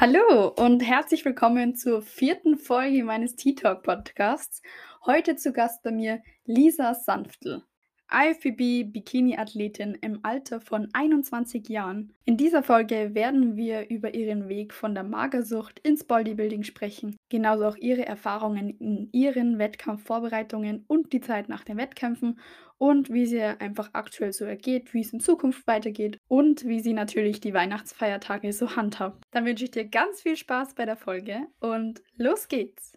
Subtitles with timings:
[0.00, 4.62] Hallo und herzlich willkommen zur vierten Folge meines Tea Talk Podcasts.
[5.04, 7.64] Heute zu Gast bei mir Lisa Sanftl.
[8.08, 12.14] IFBB-Bikini-Athletin im Alter von 21 Jahren.
[12.24, 17.66] In dieser Folge werden wir über ihren Weg von der Magersucht ins Bodybuilding sprechen, genauso
[17.66, 22.38] auch ihre Erfahrungen in ihren Wettkampfvorbereitungen und die Zeit nach den Wettkämpfen
[22.78, 26.94] und wie sie einfach aktuell so ergeht, wie es in Zukunft weitergeht und wie sie
[26.94, 29.24] natürlich die Weihnachtsfeiertage so handhabt.
[29.32, 32.96] Dann wünsche ich dir ganz viel Spaß bei der Folge und los geht's!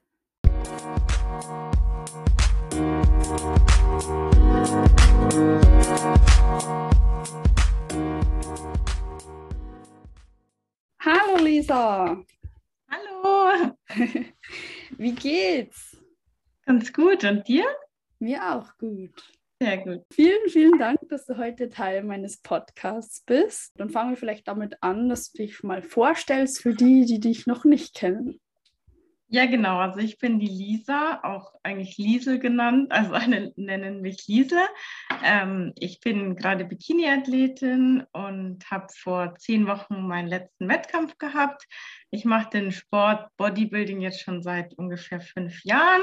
[11.03, 12.23] Hallo Lisa.
[12.89, 13.75] Hallo.
[14.98, 15.98] Wie geht's?
[16.65, 17.23] Ganz gut.
[17.23, 17.65] Und dir?
[18.20, 19.40] Mir auch gut.
[19.61, 20.01] Sehr gut.
[20.11, 23.79] Vielen, vielen Dank, dass du heute Teil meines Podcasts bist.
[23.79, 27.45] Dann fangen wir vielleicht damit an, dass du dich mal vorstellst für die, die dich
[27.45, 28.39] noch nicht kennen.
[29.27, 29.77] Ja, genau.
[29.77, 32.91] Also ich bin die Lisa, auch eigentlich Liesel genannt.
[32.91, 34.59] Also alle nennen mich Liesel.
[35.23, 41.67] Ähm, ich bin gerade Bikini-Athletin und habe vor zehn Wochen meinen letzten Wettkampf gehabt.
[42.09, 46.01] Ich mache den Sport Bodybuilding jetzt schon seit ungefähr fünf Jahren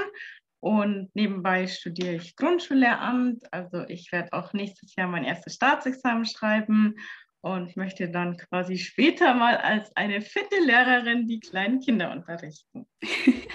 [0.61, 3.53] und nebenbei studiere ich Grundschullehramt.
[3.53, 6.97] Also ich werde auch nächstes Jahr mein erstes Staatsexamen schreiben
[7.41, 12.87] und möchte dann quasi später mal als eine fitte Lehrerin die kleinen Kinder unterrichten.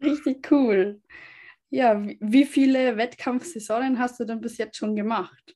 [0.00, 1.00] Richtig cool.
[1.70, 5.54] Ja, wie viele Wettkampfsaisonen hast du denn bis jetzt schon gemacht?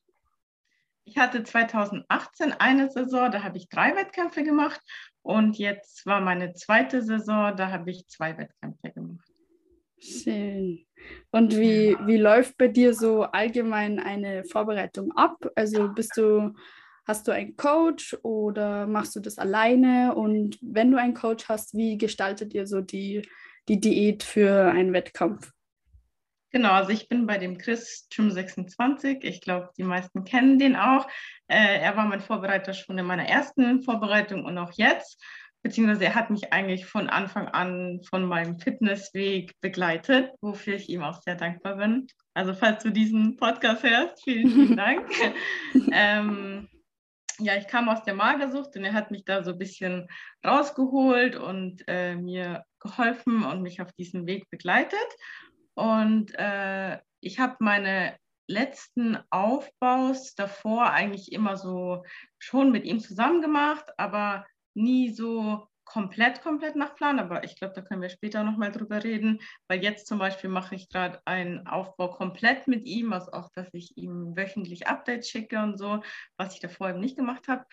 [1.05, 4.79] Ich hatte 2018 eine Saison, da habe ich drei Wettkämpfe gemacht
[5.21, 9.32] und jetzt war meine zweite Saison, da habe ich zwei Wettkämpfe gemacht.
[10.03, 10.85] Schön.
[11.31, 15.37] Und wie, wie läuft bei dir so allgemein eine Vorbereitung ab?
[15.55, 16.53] Also bist du
[17.05, 20.15] Hast du einen Coach oder machst du das alleine?
[20.15, 23.27] Und wenn du einen Coach hast, wie gestaltet ihr so die,
[23.67, 25.51] die Diät für einen Wettkampf?
[26.51, 29.23] Genau, also ich bin bei dem Chris Trim 26.
[29.23, 31.07] Ich glaube, die meisten kennen den auch.
[31.47, 35.21] Äh, er war mein Vorbereiter schon in meiner ersten Vorbereitung und auch jetzt.
[35.63, 41.01] Beziehungsweise er hat mich eigentlich von Anfang an von meinem Fitnessweg begleitet, wofür ich ihm
[41.01, 42.07] auch sehr dankbar bin.
[42.33, 45.09] Also falls du diesen Podcast hörst, vielen, vielen Dank.
[45.91, 46.67] ähm,
[47.39, 50.07] ja, ich kam aus der Magersucht und er hat mich da so ein bisschen
[50.45, 54.99] rausgeholt und äh, mir geholfen und mich auf diesem Weg begleitet.
[55.75, 62.03] Und äh, ich habe meine letzten Aufbaus davor eigentlich immer so
[62.37, 67.73] schon mit ihm zusammen gemacht, aber nie so komplett, komplett nach Plan, aber ich glaube,
[67.75, 71.67] da können wir später nochmal drüber reden, weil jetzt zum Beispiel mache ich gerade einen
[71.67, 76.01] Aufbau komplett mit ihm, also auch, dass ich ihm wöchentlich Updates schicke und so,
[76.37, 77.65] was ich davor eben nicht gemacht habe.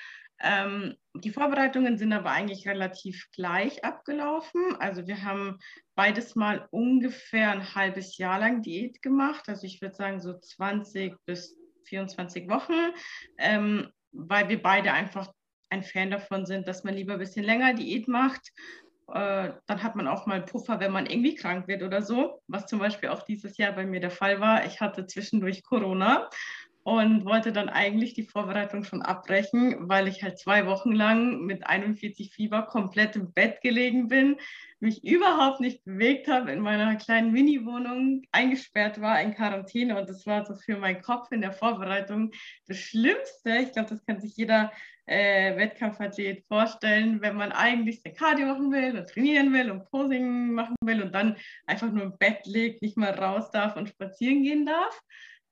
[0.43, 4.75] Ähm, die Vorbereitungen sind aber eigentlich relativ gleich abgelaufen.
[4.79, 5.59] Also wir haben
[5.95, 9.49] beides mal ungefähr ein halbes Jahr lang Diät gemacht.
[9.49, 12.93] Also ich würde sagen so 20 bis 24 Wochen,
[13.39, 15.31] ähm, weil wir beide einfach
[15.71, 18.53] ein Fan davon sind, dass man lieber ein bisschen länger Diät macht.
[19.09, 22.67] Äh, dann hat man auch mal Puffer, wenn man irgendwie krank wird oder so, was
[22.67, 24.67] zum Beispiel auch dieses Jahr bei mir der Fall war.
[24.67, 26.29] Ich hatte zwischendurch Corona
[26.83, 31.67] und wollte dann eigentlich die Vorbereitung schon abbrechen, weil ich halt zwei Wochen lang mit
[31.67, 34.37] 41 Fieber komplett im Bett gelegen bin,
[34.79, 40.25] mich überhaupt nicht bewegt habe, in meiner kleinen Mini-Wohnung eingesperrt war in Quarantäne und das
[40.27, 42.31] war so für meinen Kopf in der Vorbereitung
[42.67, 43.59] das Schlimmste.
[43.59, 44.73] Ich glaube, das kann sich jeder
[45.07, 50.53] äh, Wettkampfathlet vorstellen, wenn man eigentlich sein Cardio machen will und trainieren will und Posing
[50.53, 54.43] machen will und dann einfach nur im Bett liegt, nicht mal raus darf und spazieren
[54.43, 55.01] gehen darf.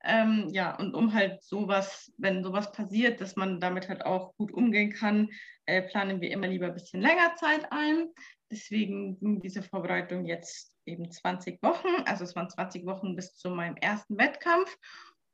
[0.05, 4.53] Ähm, ja, und um halt sowas, wenn sowas passiert, dass man damit halt auch gut
[4.53, 5.29] umgehen kann,
[5.67, 8.09] äh, planen wir immer lieber ein bisschen länger Zeit ein.
[8.51, 11.89] Deswegen ging diese Vorbereitung jetzt eben 20 Wochen.
[12.07, 14.77] Also es waren 20 Wochen bis zu meinem ersten Wettkampf.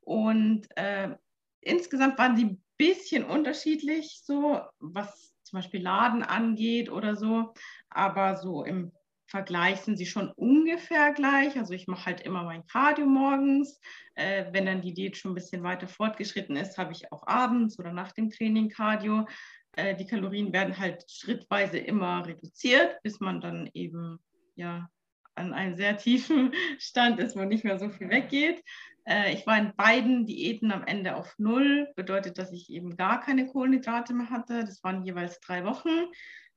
[0.01, 1.11] Und äh,
[1.61, 7.53] insgesamt waren die bisschen unterschiedlich, so was zum Beispiel Laden angeht oder so.
[7.91, 8.93] Aber so im
[9.27, 11.59] Vergleich sind sie schon ungefähr gleich.
[11.59, 13.81] Also ich mache halt immer mein Cardio morgens.
[14.15, 17.79] Äh, wenn dann die Diät schon ein bisschen weiter fortgeschritten ist, habe ich auch abends
[17.79, 19.27] oder nach dem Training Cardio.
[19.77, 24.19] Äh, die Kalorien werden halt schrittweise immer reduziert, bis man dann eben
[24.57, 24.89] ja
[25.35, 28.63] an einem sehr tiefen Stand ist, wo nicht mehr so viel weggeht.
[29.05, 33.21] Äh, ich war in beiden Diäten am Ende auf Null, bedeutet, dass ich eben gar
[33.21, 34.65] keine Kohlenhydrate mehr hatte.
[34.65, 36.07] Das waren jeweils drei Wochen.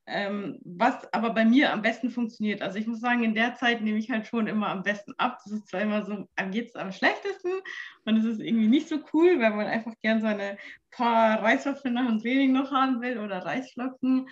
[0.10, 2.62] Ähm, was aber bei mir am besten funktioniert.
[2.62, 5.40] Also ich muss sagen, in der Zeit nehme ich halt schon immer am besten ab.
[5.44, 7.52] Das ist zwar immer so, am geht es am schlechtesten
[8.06, 10.58] und es ist irgendwie nicht so cool, weil man einfach gern seine
[10.92, 14.30] paar Reiswaffeln nach dem Training noch haben will oder Reisflocken.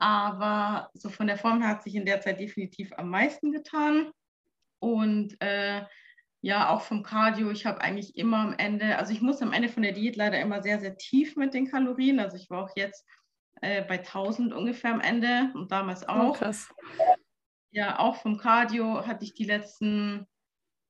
[0.00, 4.10] Aber so von der Form her hat sich in der Zeit definitiv am meisten getan.
[4.80, 5.82] Und äh,
[6.40, 9.68] ja, auch vom Cardio, ich habe eigentlich immer am Ende, also ich muss am Ende
[9.68, 12.18] von der Diät leider immer sehr, sehr tief mit den Kalorien.
[12.18, 13.06] Also ich war auch jetzt
[13.60, 16.28] äh, bei 1000 ungefähr am Ende und damals oh, auch.
[16.30, 16.72] Oh, krass.
[17.72, 20.26] Ja, auch vom Cardio hatte ich die letzten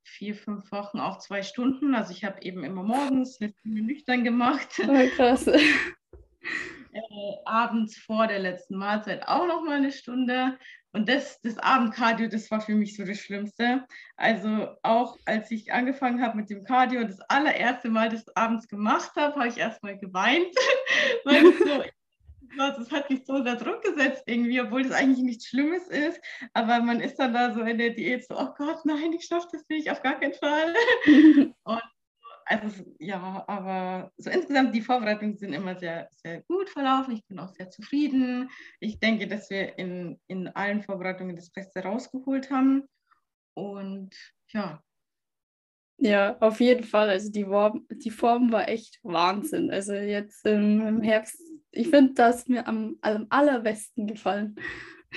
[0.03, 1.95] vier, fünf Wochen auch zwei Stunden.
[1.95, 4.81] Also ich habe eben immer morgens nüchtern gemacht.
[4.87, 5.49] Oh, krass.
[6.93, 10.57] äh, abends vor der letzten Mahlzeit auch noch mal eine Stunde.
[10.93, 13.85] Und das, das Abendcardio, das war für mich so das Schlimmste.
[14.17, 19.11] Also auch als ich angefangen habe mit dem Cardio, das allererste Mal das abends gemacht
[19.15, 20.53] habe, habe ich erstmal geweint,
[21.23, 21.83] weil es so
[22.57, 26.19] das hat mich so unter Druck gesetzt irgendwie, obwohl das eigentlich nichts Schlimmes ist.
[26.53, 29.47] Aber man ist dann da so in der Diät so, oh Gott, nein, ich schaffe
[29.51, 30.73] das nicht, auf gar keinen Fall.
[31.63, 31.81] Und
[32.45, 37.13] also ja, aber so insgesamt die Vorbereitungen sind immer sehr, sehr gut verlaufen.
[37.13, 38.49] Ich bin auch sehr zufrieden.
[38.79, 42.83] Ich denke, dass wir in, in allen Vorbereitungen das Beste rausgeholt haben.
[43.53, 44.15] Und
[44.49, 44.81] ja.
[45.97, 47.09] Ja, auf jeden Fall.
[47.09, 49.69] Also die, Form, die Form war echt Wahnsinn.
[49.71, 51.39] Also jetzt im, im Herbst
[51.71, 54.55] ich finde das mir am, am allerbesten gefallen.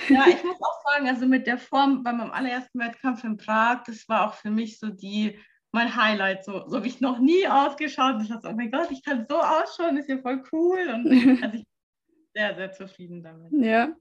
[0.09, 3.83] Ja, ich muss auch sagen, also mit der Form bei meinem allerersten Wettkampf in Prag,
[3.85, 5.37] das war auch für mich so die,
[5.75, 6.43] mein Highlight.
[6.43, 8.21] So, so habe ich noch nie ausgeschaut.
[8.21, 10.79] Ich dachte, oh mein Gott, ich kann so ausschauen, ist ja voll cool.
[10.93, 11.07] Und
[11.43, 13.51] also ich bin sehr, sehr zufrieden damit.
[13.51, 13.95] Ja.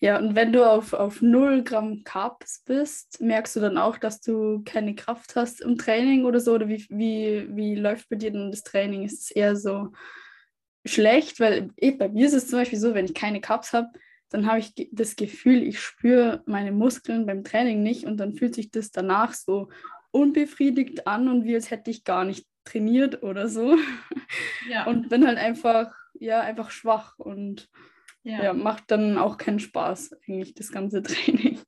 [0.00, 4.20] Ja, und wenn du auf, auf 0 Gramm Carbs bist, merkst du dann auch, dass
[4.20, 6.54] du keine Kraft hast im Training oder so?
[6.54, 9.04] Oder wie, wie, wie läuft bei dir denn das Training?
[9.04, 9.92] Ist es eher so,
[10.84, 13.88] schlecht, weil eh, bei mir ist es zum Beispiel so, wenn ich keine Cups habe,
[14.30, 18.54] dann habe ich das Gefühl, ich spüre meine Muskeln beim Training nicht und dann fühlt
[18.54, 19.68] sich das danach so
[20.14, 23.76] unbefriedigt an und wie als hätte ich gar nicht trainiert oder so.
[24.68, 24.86] Ja.
[24.86, 27.68] Und bin halt einfach, ja, einfach schwach und
[28.22, 28.42] ja.
[28.42, 31.60] ja, macht dann auch keinen Spaß, eigentlich, das ganze Training.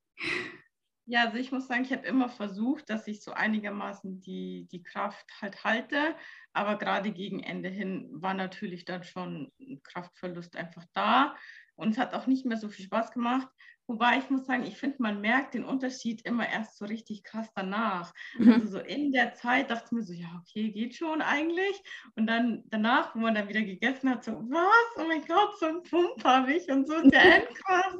[1.05, 4.83] Ja, also ich muss sagen, ich habe immer versucht, dass ich so einigermaßen die, die
[4.83, 6.17] Kraft halt halte.
[6.53, 11.37] Aber gerade gegen Ende hin war natürlich dann schon ein Kraftverlust einfach da.
[11.77, 13.49] Und es hat auch nicht mehr so viel Spaß gemacht.
[13.89, 17.49] Wobei ich muss sagen, ich finde, man merkt den Unterschied immer erst so richtig krass
[17.55, 18.13] danach.
[18.37, 18.53] Mhm.
[18.53, 21.81] Also so in der Zeit dachte ich mir so, ja, okay, geht schon eigentlich.
[22.17, 24.97] Und dann danach, wo man dann wieder gegessen hat, so, was?
[24.97, 27.95] Oh mein Gott, so ein Pump habe ich und so ist der endkrass.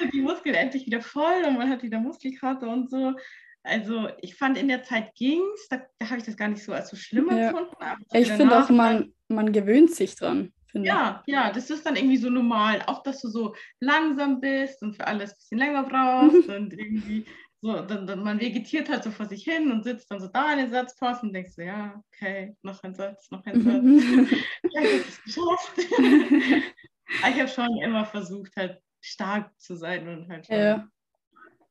[0.00, 3.14] und die Muskeln endlich wieder voll und man hat wieder Muskelkater und so.
[3.62, 6.62] Also ich fand in der Zeit ging es, da, da habe ich das gar nicht
[6.62, 7.74] so als so schlimm empfunden.
[7.80, 7.96] Ja.
[8.12, 10.88] Ich finde auch, man, man gewöhnt sich dran finde.
[10.88, 12.82] Ja, ja, das ist dann irgendwie so normal.
[12.86, 17.26] Auch, dass du so langsam bist und für alles ein bisschen länger brauchst und irgendwie
[17.62, 20.52] so, dann, dann, man vegetiert halt so vor sich hin und sitzt dann so da
[20.52, 23.82] in den Satzpausen und denkst so, ja, okay, noch ein Satz, noch ein Satz.
[24.72, 25.78] ja, ich habe es geschafft.
[27.08, 30.86] ich habe schon immer versucht, halt stark zu sein und halt ja.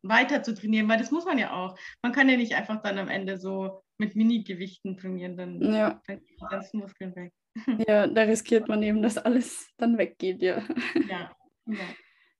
[0.01, 1.77] weiter zu trainieren, weil das muss man ja auch.
[2.01, 6.01] Man kann ja nicht einfach dann am Ende so mit Mini-Gewichten trainieren, dann, ja.
[6.07, 7.31] dann die ganzen Muskeln weg.
[7.87, 10.61] Ja, da riskiert man eben, dass alles dann weggeht, ja.
[11.07, 11.31] Ja.
[11.65, 11.75] ja.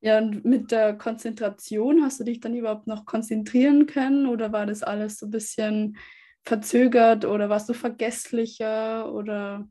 [0.01, 4.67] Ja, und mit der Konzentration, hast du dich dann überhaupt noch konzentrieren können oder war
[4.67, 5.97] das alles so ein bisschen
[6.43, 9.67] verzögert oder warst du vergesslicher oder?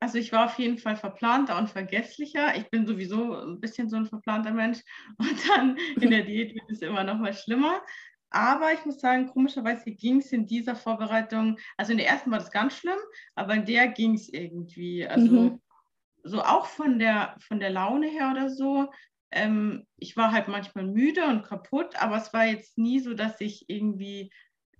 [0.00, 2.54] Also ich war auf jeden Fall verplanter und vergesslicher.
[2.56, 4.80] Ich bin sowieso ein bisschen so ein verplanter Mensch
[5.16, 7.80] und dann in der Diät wird es immer noch mal schlimmer.
[8.34, 12.40] Aber ich muss sagen, komischerweise ging es in dieser Vorbereitung, also in der ersten war
[12.40, 12.98] das ganz schlimm,
[13.36, 15.06] aber in der ging es irgendwie.
[15.06, 15.62] Also mhm.
[16.24, 18.90] so auch von der, von der Laune her oder so.
[19.30, 23.40] Ähm, ich war halt manchmal müde und kaputt, aber es war jetzt nie so, dass
[23.40, 24.32] ich irgendwie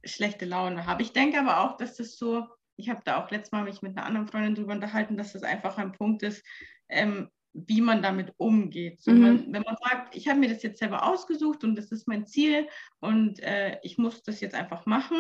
[0.05, 1.03] schlechte Laune habe.
[1.03, 3.97] Ich denke aber auch, dass das so, ich habe da auch letztes Mal mich mit
[3.97, 6.45] einer anderen Freundin drüber unterhalten, dass das einfach ein Punkt ist,
[6.89, 9.01] ähm, wie man damit umgeht.
[9.01, 9.21] So, mhm.
[9.21, 12.27] man, wenn man sagt, ich habe mir das jetzt selber ausgesucht und das ist mein
[12.27, 12.67] Ziel
[13.01, 15.17] und äh, ich muss das jetzt einfach machen,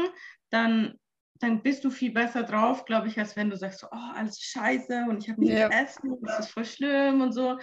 [0.50, 0.98] dann,
[1.38, 5.06] dann bist du viel besser drauf, glaube ich, als wenn du sagst, oh, alles scheiße
[5.08, 5.68] und ich habe nichts ja.
[5.68, 7.58] essen, das ist voll schlimm und so.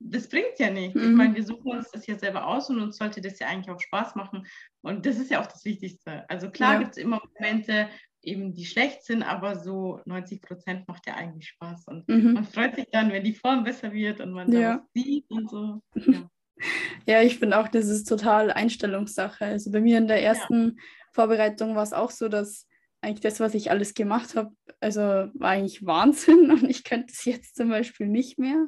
[0.00, 0.94] Das bringt ja nicht.
[0.94, 1.02] Mhm.
[1.02, 3.70] Ich meine, wir suchen uns das ja selber aus und uns sollte das ja eigentlich
[3.70, 4.46] auch Spaß machen.
[4.80, 6.28] Und das ist ja auch das Wichtigste.
[6.28, 6.78] Also klar ja.
[6.80, 7.88] gibt es immer Momente,
[8.28, 11.86] eben die schlecht sind, aber so 90 Prozent macht ja eigentlich Spaß.
[11.86, 12.34] Und mhm.
[12.34, 14.84] man freut sich dann, wenn die Form besser wird und man ja.
[14.94, 15.82] sieht und so.
[15.94, 16.30] Ja.
[17.06, 19.44] ja, ich finde auch, das ist total Einstellungssache.
[19.44, 20.82] Also bei mir in der ersten ja.
[21.12, 22.66] Vorbereitung war es auch so, dass
[23.00, 27.24] eigentlich das, was ich alles gemacht habe, also war eigentlich Wahnsinn und ich könnte es
[27.24, 28.66] jetzt zum Beispiel nicht mehr.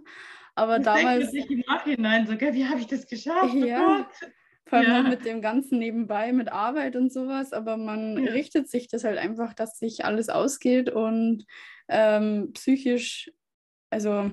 [0.54, 1.30] Aber das damals.
[1.30, 3.54] Sich im Nachhinein sogar, wie habe ich das geschafft?
[3.54, 4.08] Ja.
[4.66, 5.02] Vor allem ja.
[5.02, 7.52] mit dem Ganzen nebenbei, mit Arbeit und sowas.
[7.52, 8.32] Aber man ja.
[8.32, 11.44] richtet sich das halt einfach, dass sich alles ausgeht und
[11.88, 13.30] ähm, psychisch,
[13.90, 14.30] also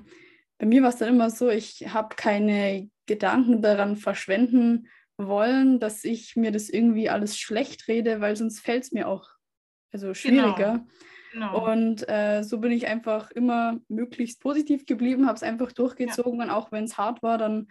[0.59, 6.03] bei mir war es dann immer so, ich habe keine Gedanken daran verschwenden wollen, dass
[6.03, 9.29] ich mir das irgendwie alles schlecht rede, weil sonst fällt es mir auch
[9.91, 10.73] also schwieriger.
[10.73, 10.87] Genau.
[11.33, 11.71] Genau.
[11.71, 16.45] Und äh, so bin ich einfach immer möglichst positiv geblieben, habe es einfach durchgezogen ja.
[16.45, 17.67] und auch wenn es hart war, dann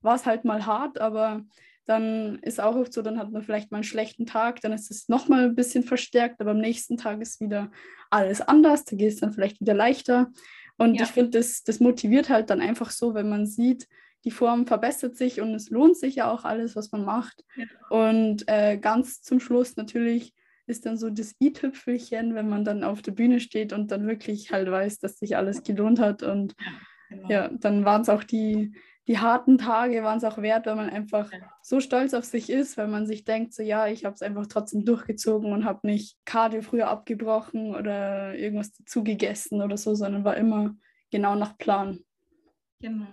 [0.00, 1.44] war es halt mal hart, aber
[1.86, 4.90] dann ist auch oft so, dann hat man vielleicht mal einen schlechten Tag, dann ist
[4.90, 7.70] es nochmal ein bisschen verstärkt, aber am nächsten Tag ist wieder
[8.10, 10.30] alles anders, da geht es dann vielleicht wieder leichter.
[10.76, 11.02] Und ja.
[11.02, 13.88] ich finde, das, das motiviert halt dann einfach so, wenn man sieht,
[14.24, 17.44] die Form verbessert sich und es lohnt sich ja auch alles, was man macht.
[17.56, 17.64] Ja.
[17.88, 20.34] Und äh, ganz zum Schluss natürlich
[20.66, 24.52] ist dann so das i-Tüpfelchen, wenn man dann auf der Bühne steht und dann wirklich
[24.52, 26.22] halt weiß, dass sich alles gelohnt hat.
[26.22, 27.28] Und ja, genau.
[27.28, 28.72] ja dann waren es auch die,
[29.08, 31.30] die harten Tage, waren es auch wert, weil man einfach
[31.62, 34.46] so stolz auf sich ist, weil man sich denkt, so ja, ich habe es einfach
[34.46, 40.24] trotzdem durchgezogen und habe nicht Cardio früher abgebrochen oder irgendwas dazu gegessen oder so, sondern
[40.24, 40.74] war immer
[41.10, 42.00] genau nach Plan.
[42.80, 43.06] Genau.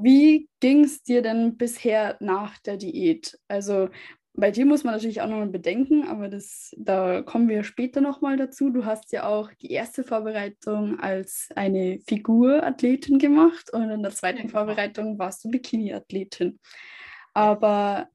[0.00, 3.38] Wie ging es dir denn bisher nach der Diät?
[3.46, 3.90] Also
[4.36, 8.00] bei dir muss man natürlich auch noch mal bedenken, aber das, da kommen wir später
[8.00, 8.70] nochmal dazu.
[8.70, 14.38] Du hast ja auch die erste Vorbereitung als eine Figurathletin gemacht und in der zweiten
[14.38, 14.58] ja, genau.
[14.58, 16.58] Vorbereitung warst du Bikini-Athletin.
[17.32, 18.08] Aber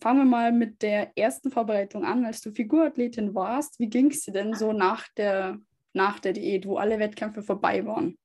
[0.00, 3.78] fangen wir mal mit der ersten Vorbereitung an, als du Figurathletin warst.
[3.78, 5.58] Wie ging es dir denn so nach der,
[5.92, 8.18] nach der Diät, wo alle Wettkämpfe vorbei waren?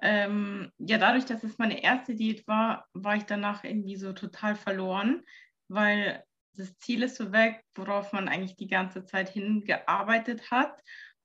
[0.00, 4.54] Ähm, ja, dadurch, dass es meine erste Diät war, war ich danach irgendwie so total
[4.54, 5.22] verloren,
[5.68, 6.24] weil
[6.56, 10.80] das Ziel ist so weg, worauf man eigentlich die ganze Zeit hingearbeitet hat.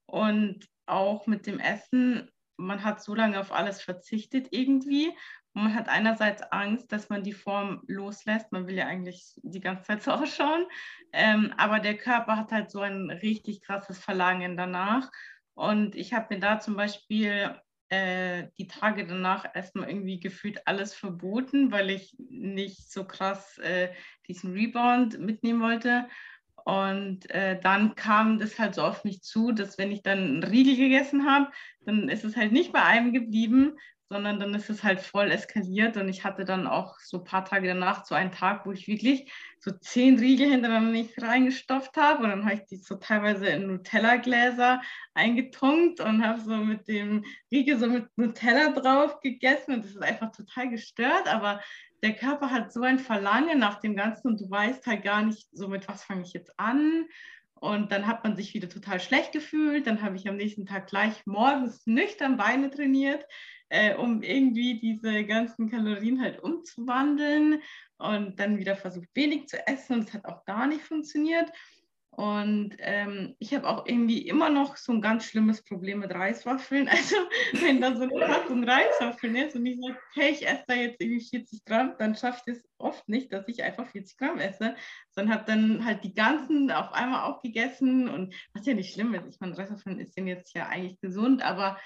[0.05, 5.09] Und auch mit dem Essen, man hat so lange auf alles verzichtet irgendwie.
[5.53, 8.51] Und man hat einerseits Angst, dass man die Form loslässt.
[8.51, 10.65] Man will ja eigentlich die ganze Zeit so ausschauen.
[11.13, 15.09] Ähm, aber der Körper hat halt so ein richtig krasses Verlangen danach.
[15.53, 20.93] Und ich habe mir da zum Beispiel äh, die Tage danach erstmal irgendwie gefühlt alles
[20.93, 23.89] verboten, weil ich nicht so krass äh,
[24.27, 26.07] diesen Rebound mitnehmen wollte.
[26.65, 30.43] Und äh, dann kam das halt so auf mich zu, dass wenn ich dann einen
[30.43, 31.49] Riegel gegessen habe,
[31.85, 33.77] dann ist es halt nicht bei einem geblieben,
[34.09, 37.45] sondern dann ist es halt voll eskaliert und ich hatte dann auch so ein paar
[37.45, 39.31] Tage danach so einen Tag, wo ich wirklich
[39.61, 42.23] so zehn Riegel hintereinander nicht reingestopft habe.
[42.23, 44.81] Und dann habe ich die so teilweise in Nutella-Gläser
[45.13, 49.75] eingetunkt und habe so mit dem Riegel so mit Nutella drauf gegessen.
[49.75, 51.61] Und das ist einfach total gestört, aber
[52.01, 55.49] der Körper hat so ein Verlangen nach dem Ganzen und du weißt halt gar nicht,
[55.51, 57.05] so mit was fange ich jetzt an.
[57.55, 59.85] Und dann hat man sich wieder total schlecht gefühlt.
[59.85, 63.25] Dann habe ich am nächsten Tag gleich morgens nüchtern Beine trainiert,
[63.69, 67.61] äh, um irgendwie diese ganzen Kalorien halt umzuwandeln
[67.97, 71.51] und dann wieder versucht, wenig zu essen und es hat auch gar nicht funktioniert.
[72.11, 76.89] Und ähm, ich habe auch irgendwie immer noch so ein ganz schlimmes Problem mit Reiswaffeln.
[76.99, 77.15] Also
[77.53, 80.99] wenn da so eine Packung Reiswaffeln ist und ich sage, hey, ich esse da jetzt
[80.99, 84.75] irgendwie 40 Gramm, dann schaffe ich es oft nicht, dass ich einfach 40 Gramm esse,
[85.11, 89.35] sondern habe dann halt die ganzen auf einmal aufgegessen und was ja nicht schlimm ist.
[89.35, 91.77] Ich meine, Reiswaffeln ist jetzt ja eigentlich gesund, aber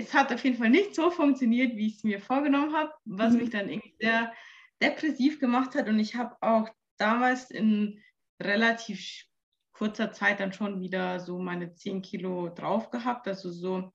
[0.00, 3.32] es hat auf jeden Fall nicht so funktioniert, wie ich es mir vorgenommen habe, was
[3.32, 3.38] mhm.
[3.38, 4.32] mich dann irgendwie sehr
[4.82, 5.88] depressiv gemacht hat.
[5.88, 8.02] Und ich habe auch damals in
[8.42, 9.24] relativ
[9.72, 13.28] kurzer Zeit dann schon wieder so meine 10 Kilo drauf gehabt.
[13.28, 13.92] Also so,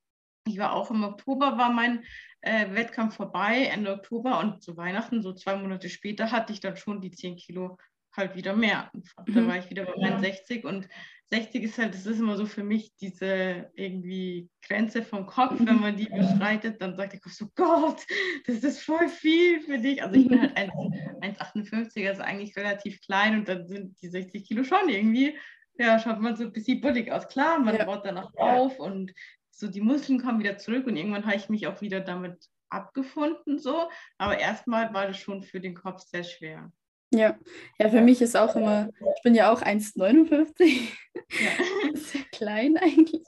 [0.47, 2.03] ich war auch im Oktober, war mein
[2.41, 6.77] äh, Wettkampf vorbei, Ende Oktober und zu Weihnachten, so zwei Monate später, hatte ich dann
[6.77, 7.77] schon die 10 Kilo
[8.17, 8.91] halt wieder mehr.
[9.25, 9.47] Da mhm.
[9.47, 10.87] war ich wieder bei meinen 60 und
[11.31, 15.79] 60 ist halt, das ist immer so für mich diese irgendwie Grenze vom Kopf, wenn
[15.79, 18.05] man die überschreitet, dann sagt der Kopf so, Gott,
[18.45, 20.03] das ist voll viel für dich.
[20.03, 24.63] Also ich bin halt 1,58, also eigentlich relativ klein und dann sind die 60 Kilo
[24.63, 25.35] schon irgendwie,
[25.77, 27.27] ja, schaut man so ein bisschen bullig aus.
[27.27, 27.85] Klar, man ja.
[27.85, 29.11] baut danach auf und
[29.49, 33.57] so die Muskeln kommen wieder zurück und irgendwann habe ich mich auch wieder damit abgefunden
[33.57, 36.71] so, aber erstmal war das schon für den Kopf sehr schwer.
[37.17, 37.37] Ja,
[37.79, 41.93] ja, für mich ist auch immer, ich bin ja auch 1,59, ja.
[41.93, 43.23] sehr klein eigentlich,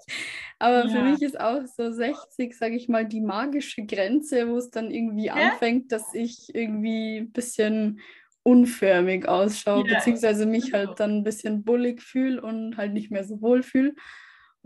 [0.59, 0.89] aber ja.
[0.89, 4.91] für mich ist auch so 60, sage ich mal, die magische Grenze, wo es dann
[4.91, 5.33] irgendwie ja?
[5.33, 8.01] anfängt, dass ich irgendwie ein bisschen
[8.43, 13.41] unförmig ausschaue, beziehungsweise mich halt dann ein bisschen bullig fühle und halt nicht mehr so
[13.41, 13.93] wohl fühle.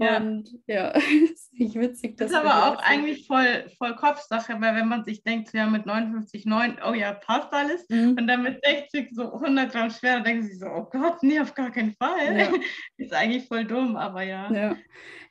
[0.02, 0.18] Ja.
[0.18, 0.88] Und ja,
[1.32, 2.18] ist nicht witzig.
[2.18, 5.86] Das ist aber auch eigentlich voll, voll Kopfsache, weil wenn man sich denkt, ja mit
[5.86, 7.88] 59, 9, oh ja, passt alles.
[7.90, 8.18] Mhm.
[8.18, 11.54] Und dann mit 60 so 100 Gramm schwerer, denken sie so, oh Gott, nee, auf
[11.54, 12.38] gar keinen Fall.
[12.38, 12.52] Ja.
[12.98, 14.52] ist eigentlich voll dumm, aber ja.
[14.52, 14.76] Ja,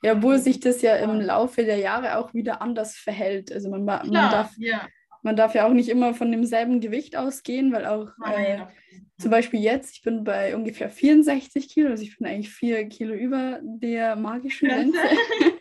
[0.02, 3.52] ja obwohl sich das ja im Laufe der Jahre auch wieder anders verhält.
[3.52, 4.86] Also man, man Klar, darf ja
[5.22, 8.60] man darf ja auch nicht immer von demselben Gewicht ausgehen, weil auch äh,
[9.18, 13.14] zum Beispiel jetzt, ich bin bei ungefähr 64 Kilo, also ich bin eigentlich vier Kilo
[13.14, 14.98] über der magischen Grenze.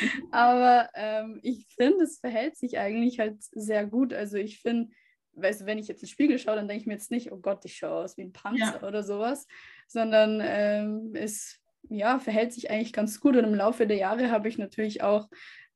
[0.30, 4.12] Aber ähm, ich finde, es verhält sich eigentlich halt sehr gut.
[4.12, 4.90] Also ich finde,
[5.34, 7.32] weißt du, wenn ich jetzt in den Spiegel schaue, dann denke ich mir jetzt nicht,
[7.32, 8.86] oh Gott, ich schaue aus wie ein Panzer ja.
[8.86, 9.46] oder sowas,
[9.86, 13.36] sondern ähm, es ja, verhält sich eigentlich ganz gut.
[13.36, 15.28] Und im Laufe der Jahre habe ich natürlich auch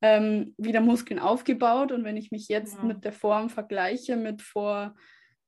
[0.04, 1.90] ähm, wieder Muskeln aufgebaut.
[1.90, 2.84] Und wenn ich mich jetzt ja.
[2.84, 4.94] mit der Form vergleiche mit vor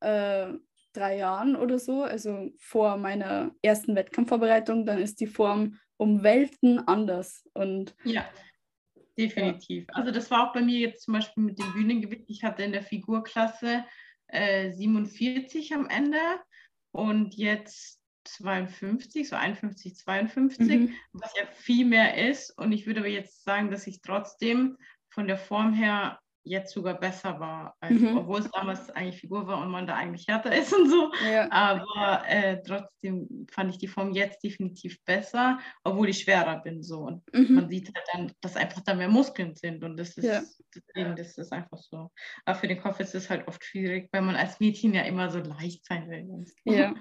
[0.00, 0.46] äh,
[0.94, 6.78] drei Jahren oder so, also vor meiner ersten Wettkampfvorbereitung, dann ist die Form um Welten
[6.88, 7.44] anders.
[7.52, 8.24] Und ja.
[9.18, 9.86] Definitiv.
[9.92, 12.24] Also das war auch bei mir jetzt zum Beispiel mit dem Bühnengewicht.
[12.28, 13.84] Ich hatte in der Figurklasse
[14.28, 16.18] äh, 47 am Ende
[16.92, 20.94] und jetzt 52, so 51, 52, mhm.
[21.12, 22.50] was ja viel mehr ist.
[22.58, 24.76] Und ich würde aber jetzt sagen, dass ich trotzdem
[25.08, 28.18] von der Form her jetzt sogar besser war, als, mhm.
[28.18, 31.12] obwohl es damals eigentlich Figur war und man da eigentlich härter ist und so.
[31.28, 31.50] Ja.
[31.50, 37.00] Aber äh, trotzdem fand ich die Form jetzt definitiv besser, obwohl ich schwerer bin so.
[37.00, 37.54] Und mhm.
[37.54, 40.42] man sieht halt dann, dass einfach da mehr Muskeln sind und das ist ja.
[40.74, 42.10] deswegen, das ist einfach so.
[42.44, 45.30] Aber für den Kopf ist es halt oft schwierig, weil man als Mädchen ja immer
[45.30, 46.46] so leicht sein will.
[46.64, 46.94] Ja,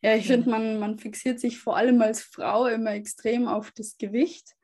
[0.00, 3.98] ja ich finde, man, man fixiert sich vor allem als Frau immer extrem auf das
[3.98, 4.54] Gewicht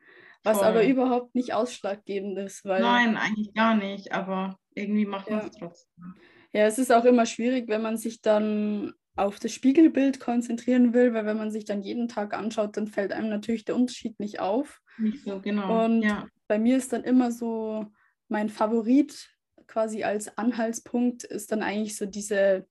[0.45, 0.67] was Voll.
[0.67, 2.65] aber überhaupt nicht ausschlaggebend ist.
[2.65, 6.15] Weil, Nein, eigentlich gar nicht, aber irgendwie macht man es trotzdem.
[6.53, 11.13] Ja, es ist auch immer schwierig, wenn man sich dann auf das Spiegelbild konzentrieren will,
[11.13, 14.41] weil wenn man sich dann jeden Tag anschaut, dann fällt einem natürlich der Unterschied nicht
[14.41, 14.81] auf.
[14.97, 15.85] Nicht so, genau.
[15.85, 16.27] Und ja.
[16.47, 17.87] bei mir ist dann immer so,
[18.29, 19.31] mein Favorit
[19.67, 22.67] quasi als Anhaltspunkt ist dann eigentlich so diese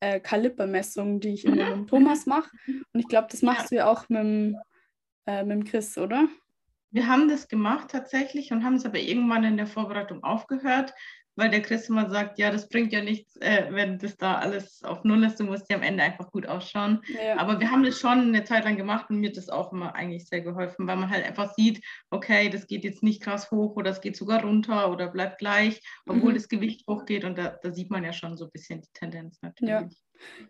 [0.00, 2.50] äh, Kalibermessung, die ich immer mit Thomas mache.
[2.66, 3.68] Und ich glaube, das machst ja.
[3.68, 4.56] du ja auch mit,
[5.26, 6.28] äh, mit dem Chris, oder?
[6.90, 10.92] Wir haben das gemacht tatsächlich und haben es aber irgendwann in der Vorbereitung aufgehört,
[11.36, 14.82] weil der Chris immer sagt, ja, das bringt ja nichts, äh, wenn das da alles
[14.82, 17.00] auf Null ist, du musst ja am Ende einfach gut ausschauen.
[17.24, 17.38] Ja.
[17.38, 19.94] Aber wir haben das schon eine Zeit lang gemacht und mir hat das auch immer
[19.94, 23.76] eigentlich sehr geholfen, weil man halt einfach sieht, okay, das geht jetzt nicht krass hoch
[23.76, 26.36] oder es geht sogar runter oder bleibt gleich, obwohl mhm.
[26.36, 29.40] das Gewicht hochgeht und da, da, sieht man ja schon so ein bisschen die Tendenz
[29.40, 29.70] natürlich.
[29.70, 29.88] Ja.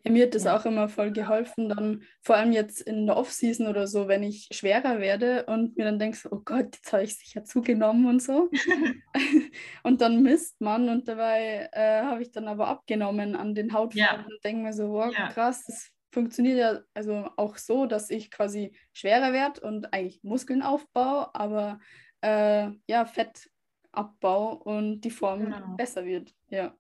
[0.05, 3.67] Ja, mir hat das auch immer voll geholfen, dann vor allem jetzt in der Off-Season
[3.67, 7.17] oder so, wenn ich schwerer werde und mir dann denkst, oh Gott, jetzt habe ich
[7.17, 8.51] sicher zugenommen und so.
[9.83, 14.25] und dann misst man und dabei äh, habe ich dann aber abgenommen an den Hautfarben
[14.25, 14.27] ja.
[14.27, 15.29] und denke mir so, wow, ja.
[15.29, 20.63] krass, das funktioniert ja also auch so, dass ich quasi schwerer werde und eigentlich Muskeln
[20.63, 21.79] aufbaue, aber
[22.23, 23.51] äh, ja, Fett
[23.93, 25.77] abbau und die Form genau.
[25.77, 26.33] besser wird.
[26.49, 26.75] Ja.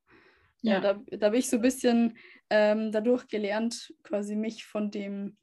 [0.62, 2.16] Ja, ja da, da habe ich so ein bisschen
[2.50, 5.36] ähm, dadurch gelernt, quasi mich von dem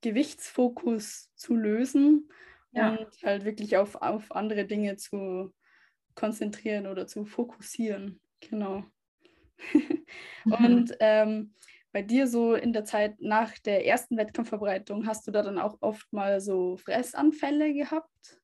[0.00, 2.28] Gewichtsfokus zu lösen
[2.72, 2.90] ja.
[2.90, 5.52] und halt wirklich auf, auf andere Dinge zu
[6.14, 8.20] konzentrieren oder zu fokussieren.
[8.40, 8.84] Genau.
[10.44, 11.54] und ähm,
[11.92, 15.76] bei dir so in der Zeit nach der ersten Wettkampfverbreitung, hast du da dann auch
[15.80, 18.41] oft mal so Fressanfälle gehabt?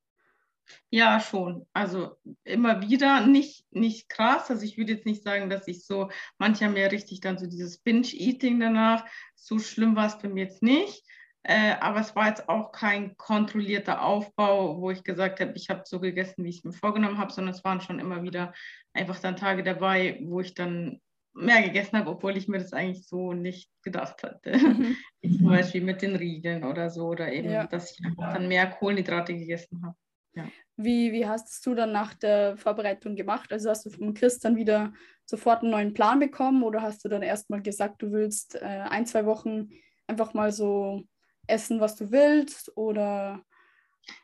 [0.91, 1.67] Ja, schon.
[1.73, 4.51] Also immer wieder, nicht, nicht krass.
[4.51, 7.47] Also ich würde jetzt nicht sagen, dass ich so, manche haben ja richtig dann so
[7.47, 9.05] dieses Binge-Eating danach.
[9.35, 11.05] So schlimm war es bei mir jetzt nicht.
[11.45, 15.83] Äh, aber es war jetzt auch kein kontrollierter Aufbau, wo ich gesagt habe, ich habe
[15.85, 18.53] so gegessen, wie ich es mir vorgenommen habe, sondern es waren schon immer wieder
[18.93, 21.01] einfach dann Tage dabei, wo ich dann
[21.33, 24.59] mehr gegessen habe, obwohl ich mir das eigentlich so nicht gedacht hatte.
[24.59, 24.97] Mhm.
[25.39, 27.67] Zum Beispiel mit den Riegeln oder so, oder eben, ja.
[27.67, 29.97] dass ich dann mehr Kohlenhydrate gegessen habe.
[30.39, 30.49] Ja.
[30.77, 33.53] Wie, wie hast du dann nach der Vorbereitung gemacht?
[33.53, 34.93] Also hast du vom Chris dann wieder
[35.25, 39.05] sofort einen neuen Plan bekommen oder hast du dann erstmal gesagt, du willst äh, ein,
[39.05, 39.71] zwei Wochen
[40.07, 41.03] einfach mal so
[41.49, 42.77] essen, was du willst?
[42.77, 43.43] Oder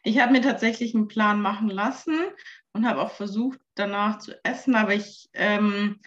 [0.05, 2.16] ich habe mir tatsächlich einen Plan machen lassen
[2.72, 6.00] und habe auch versucht, danach zu essen, aber ich ähm,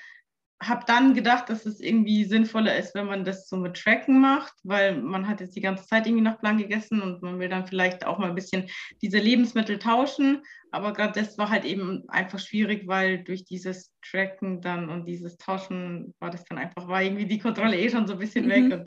[0.62, 4.54] habe dann gedacht, dass es irgendwie sinnvoller ist, wenn man das so mit Tracken macht,
[4.64, 7.68] weil man hat jetzt die ganze Zeit irgendwie nach Plan gegessen und man will dann
[7.68, 8.68] vielleicht auch mal ein bisschen
[9.02, 10.42] diese Lebensmittel tauschen.
[10.72, 15.38] Aber gerade das war halt eben einfach schwierig, weil durch dieses Tracken dann und dieses
[15.38, 18.50] Tauschen war das dann einfach, war irgendwie die Kontrolle eh schon so ein bisschen mhm.
[18.50, 18.70] weg.
[18.70, 18.84] Dann,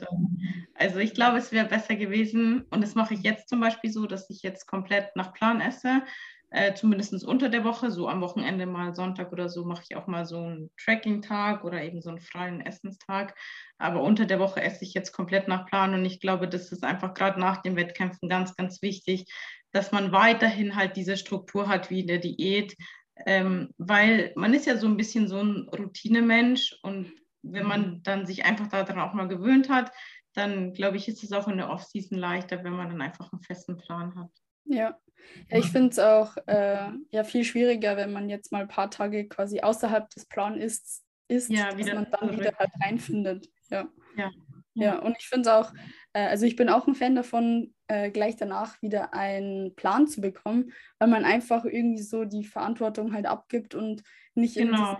[0.73, 4.07] also ich glaube, es wäre besser gewesen und das mache ich jetzt zum Beispiel so,
[4.07, 6.03] dass ich jetzt komplett nach Plan esse
[6.51, 10.07] äh, zumindest unter der Woche, so am Wochenende mal Sonntag oder so, mache ich auch
[10.07, 13.35] mal so einen Tracking-Tag oder eben so einen freien Essenstag.
[13.77, 16.83] Aber unter der Woche esse ich jetzt komplett nach Plan und ich glaube, das ist
[16.83, 19.25] einfach gerade nach den Wettkämpfen ganz, ganz wichtig,
[19.71, 22.75] dass man weiterhin halt diese Struktur hat wie in der Diät,
[23.25, 28.25] ähm, weil man ist ja so ein bisschen so ein Routinemensch und wenn man dann
[28.25, 29.91] sich einfach daran auch mal gewöhnt hat,
[30.33, 33.41] dann glaube ich, ist es auch in der Off-Season leichter, wenn man dann einfach einen
[33.41, 34.31] festen Plan hat.
[34.65, 34.97] Ja,
[35.49, 38.89] ja ich finde es auch äh, ja, viel schwieriger, wenn man jetzt mal ein paar
[38.89, 43.47] Tage quasi außerhalb des Plans ist, ist ja, dass man dann wieder halt reinfindet.
[43.69, 43.87] Ja.
[44.15, 44.31] ja,
[44.73, 45.73] Ja, und ich finde es auch,
[46.13, 50.21] äh, also ich bin auch ein Fan davon, äh, gleich danach wieder einen Plan zu
[50.21, 54.03] bekommen, weil man einfach irgendwie so die Verantwortung halt abgibt und
[54.35, 54.91] nicht genau.
[54.91, 54.97] in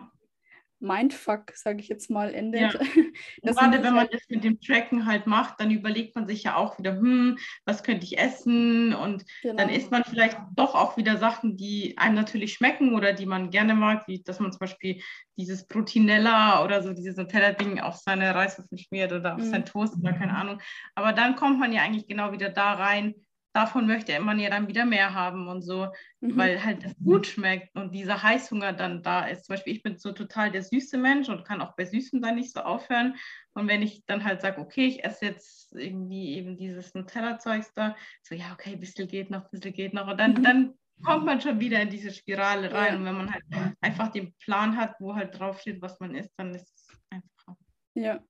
[0.82, 2.74] Mindfuck, sage ich jetzt mal, endet.
[2.74, 2.80] Ja.
[3.44, 6.78] Gerade wenn man das mit dem Tracken halt macht, dann überlegt man sich ja auch
[6.80, 8.94] wieder, hm, was könnte ich essen?
[8.94, 9.56] Und genau.
[9.56, 13.52] dann isst man vielleicht doch auch wieder Sachen, die einem natürlich schmecken oder die man
[13.52, 15.02] gerne mag, wie dass man zum Beispiel
[15.38, 19.50] dieses Proteinella oder so dieses Nutella-Ding auf seine Reiswürfel schmiert oder auf mhm.
[19.50, 20.60] seinen Toast oder keine Ahnung.
[20.96, 23.15] Aber dann kommt man ja eigentlich genau wieder da rein,
[23.54, 25.88] davon möchte man ja dann wieder mehr haben und so,
[26.22, 26.38] mhm.
[26.38, 29.46] weil halt das gut schmeckt und dieser Heißhunger dann da ist.
[29.46, 32.36] Zum Beispiel, ich bin so total der süße Mensch und kann auch bei Süßem dann
[32.36, 33.16] nicht so aufhören.
[33.54, 37.96] Und wenn ich dann halt sage, okay, ich esse jetzt irgendwie eben dieses Nutella-Zeugs da,
[38.24, 40.08] so ja, okay, ein bisschen geht noch, ein bisschen geht noch.
[40.08, 40.44] Und dann, mhm.
[40.44, 42.94] dann kommt man schon wieder in diese Spirale rein.
[42.94, 43.00] Ja.
[43.00, 43.44] Und wenn man halt
[43.82, 47.58] einfach den Plan hat, wo halt drauf steht, was man isst, dann ist es einfacher.
[47.96, 48.24] Ja.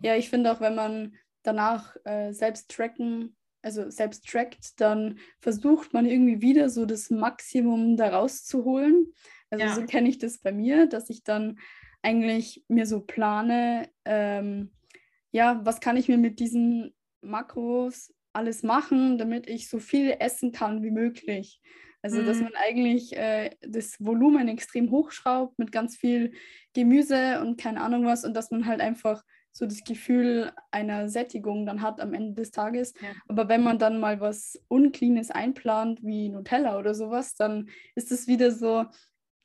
[0.00, 5.92] Ja, ich finde auch, wenn man danach äh, selbst tracken also selbst trackt, dann versucht
[5.92, 9.12] man irgendwie wieder so das Maximum daraus zu holen.
[9.50, 9.74] Also ja.
[9.74, 11.58] so kenne ich das bei mir, dass ich dann
[12.02, 14.70] eigentlich mir so plane, ähm,
[15.32, 20.52] ja, was kann ich mir mit diesen Makros alles machen, damit ich so viel essen
[20.52, 21.60] kann wie möglich.
[22.02, 22.26] Also, mhm.
[22.26, 26.32] dass man eigentlich äh, das Volumen extrem hochschraubt mit ganz viel
[26.72, 31.66] Gemüse und keine Ahnung was und dass man halt einfach so das Gefühl einer Sättigung
[31.66, 32.94] dann hat am Ende des Tages.
[33.00, 33.08] Ja.
[33.26, 38.26] Aber wenn man dann mal was Uncleanes einplant, wie Nutella oder sowas, dann ist es
[38.26, 38.86] wieder so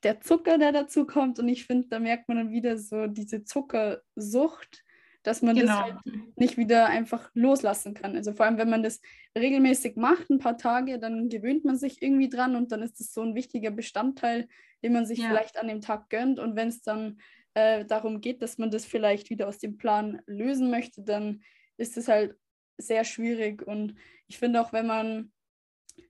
[0.03, 1.39] der Zucker, der dazu kommt.
[1.39, 4.83] Und ich finde, da merkt man dann wieder so diese Zuckersucht,
[5.23, 5.71] dass man genau.
[5.71, 8.15] das halt nicht wieder einfach loslassen kann.
[8.15, 8.99] Also vor allem, wenn man das
[9.37, 13.13] regelmäßig macht, ein paar Tage, dann gewöhnt man sich irgendwie dran und dann ist es
[13.13, 14.47] so ein wichtiger Bestandteil,
[14.83, 15.29] den man sich ja.
[15.29, 16.39] vielleicht an dem Tag gönnt.
[16.39, 17.19] Und wenn es dann
[17.53, 21.41] äh, darum geht, dass man das vielleicht wieder aus dem Plan lösen möchte, dann
[21.77, 22.35] ist es halt
[22.77, 23.65] sehr schwierig.
[23.65, 23.95] Und
[24.27, 25.31] ich finde auch, wenn man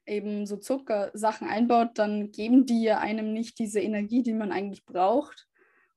[0.06, 4.86] eben so Zuckersachen einbaut, dann geben die ja einem nicht diese Energie, die man eigentlich
[4.86, 5.48] braucht.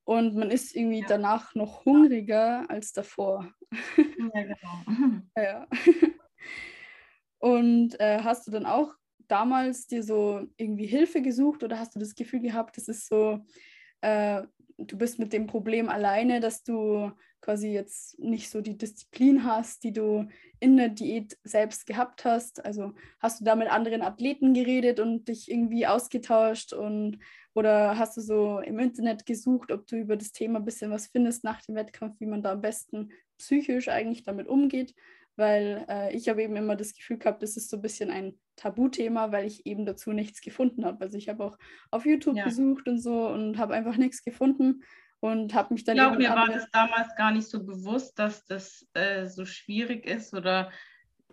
[0.05, 1.07] Und man ist irgendwie ja.
[1.09, 3.53] danach noch hungriger als davor.
[3.97, 5.23] Ja, genau.
[5.37, 5.67] ja.
[7.39, 8.95] Und äh, hast du dann auch
[9.29, 13.45] damals dir so irgendwie Hilfe gesucht oder hast du das Gefühl gehabt, das ist so
[14.01, 14.43] äh,
[14.79, 17.11] du bist mit dem Problem alleine, dass du
[17.41, 20.27] quasi jetzt nicht so die Disziplin hast, die du
[20.59, 22.65] in der Diät selbst gehabt hast.
[22.65, 27.19] Also hast du da mit anderen Athleten geredet und dich irgendwie ausgetauscht und
[27.55, 31.07] oder hast du so im Internet gesucht, ob du über das Thema ein bisschen was
[31.07, 34.95] findest nach dem Wettkampf, wie man da am besten psychisch eigentlich damit umgeht?
[35.37, 38.39] Weil äh, ich habe eben immer das Gefühl gehabt, das ist so ein bisschen ein
[38.57, 41.05] Tabuthema, weil ich eben dazu nichts gefunden habe.
[41.05, 41.59] Also ich habe auch
[41.91, 42.45] auf YouTube ja.
[42.45, 44.83] gesucht und so und habe einfach nichts gefunden
[45.21, 45.97] und habe mich dann.
[45.97, 50.07] Ich glaube, mir war das damals gar nicht so bewusst, dass das äh, so schwierig
[50.07, 50.71] ist oder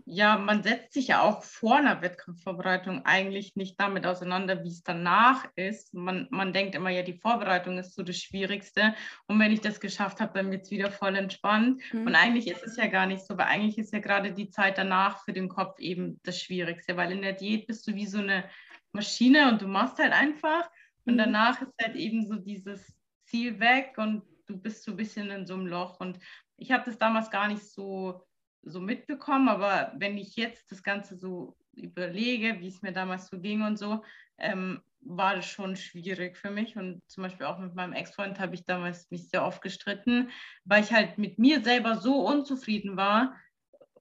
[0.06, 4.84] ja, man setzt sich ja auch vor einer Wettkampfvorbereitung eigentlich nicht damit auseinander, wie es
[4.84, 5.94] danach ist.
[5.94, 8.96] Man, man denkt immer, ja, die Vorbereitung ist so das Schwierigste.
[9.28, 11.82] Und wenn ich das geschafft habe, dann wird es wieder voll entspannt.
[11.94, 12.08] Mhm.
[12.08, 14.78] Und eigentlich ist es ja gar nicht so, weil eigentlich ist ja gerade die Zeit
[14.78, 18.18] danach für den Kopf eben das Schwierigste, weil in der Diät bist du wie so
[18.18, 18.44] eine
[18.92, 20.70] Maschine und du machst halt einfach.
[21.06, 21.20] Und mhm.
[21.20, 22.94] danach ist halt eben so dieses
[23.26, 26.02] Ziel weg und du bist so ein bisschen in so einem Loch.
[26.02, 26.20] Und
[26.58, 28.22] ich habe das damals gar nicht so
[28.64, 33.40] so mitbekommen, aber wenn ich jetzt das Ganze so überlege, wie es mir damals so
[33.40, 34.04] ging und so,
[34.38, 36.76] ähm, war das schon schwierig für mich.
[36.78, 40.30] Und zum Beispiel auch mit meinem Ex-Freund habe ich damals mich sehr oft gestritten,
[40.64, 43.36] weil ich halt mit mir selber so unzufrieden war.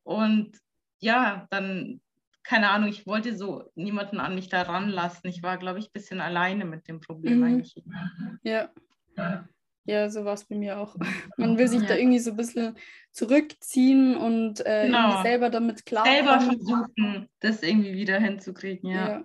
[0.04, 0.58] Und
[1.00, 2.00] ja, dann,
[2.44, 5.28] keine Ahnung, ich wollte so niemanden an mich da ranlassen.
[5.28, 7.44] Ich war, glaube ich, ein bisschen alleine mit dem Problem mhm.
[7.44, 7.84] eigentlich.
[8.44, 8.70] Ja.
[9.16, 9.48] Ja,
[9.86, 10.96] so war es bei mir auch.
[11.36, 11.88] Man will sich ja.
[11.88, 12.76] da irgendwie so ein bisschen
[13.12, 15.22] zurückziehen und äh, genau.
[15.22, 16.16] selber damit klarkommen.
[16.16, 19.08] Selber versuchen, das irgendwie wieder hinzukriegen, ja.
[19.08, 19.24] ja.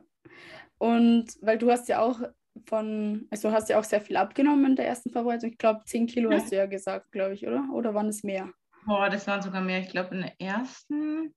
[0.78, 2.22] Und weil du hast ja auch
[2.66, 5.52] von, also hast ja auch sehr viel abgenommen in der ersten Vorbereitung.
[5.52, 6.38] Ich glaube, 10 Kilo ja.
[6.38, 7.68] hast du ja gesagt, glaube ich, oder?
[7.74, 8.52] Oder waren es mehr?
[8.86, 9.80] Boah, das waren sogar mehr.
[9.80, 11.34] Ich glaube, in der ersten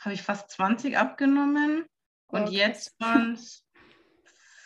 [0.00, 1.84] habe ich fast 20 abgenommen.
[2.28, 2.54] Und okay.
[2.54, 3.66] jetzt waren es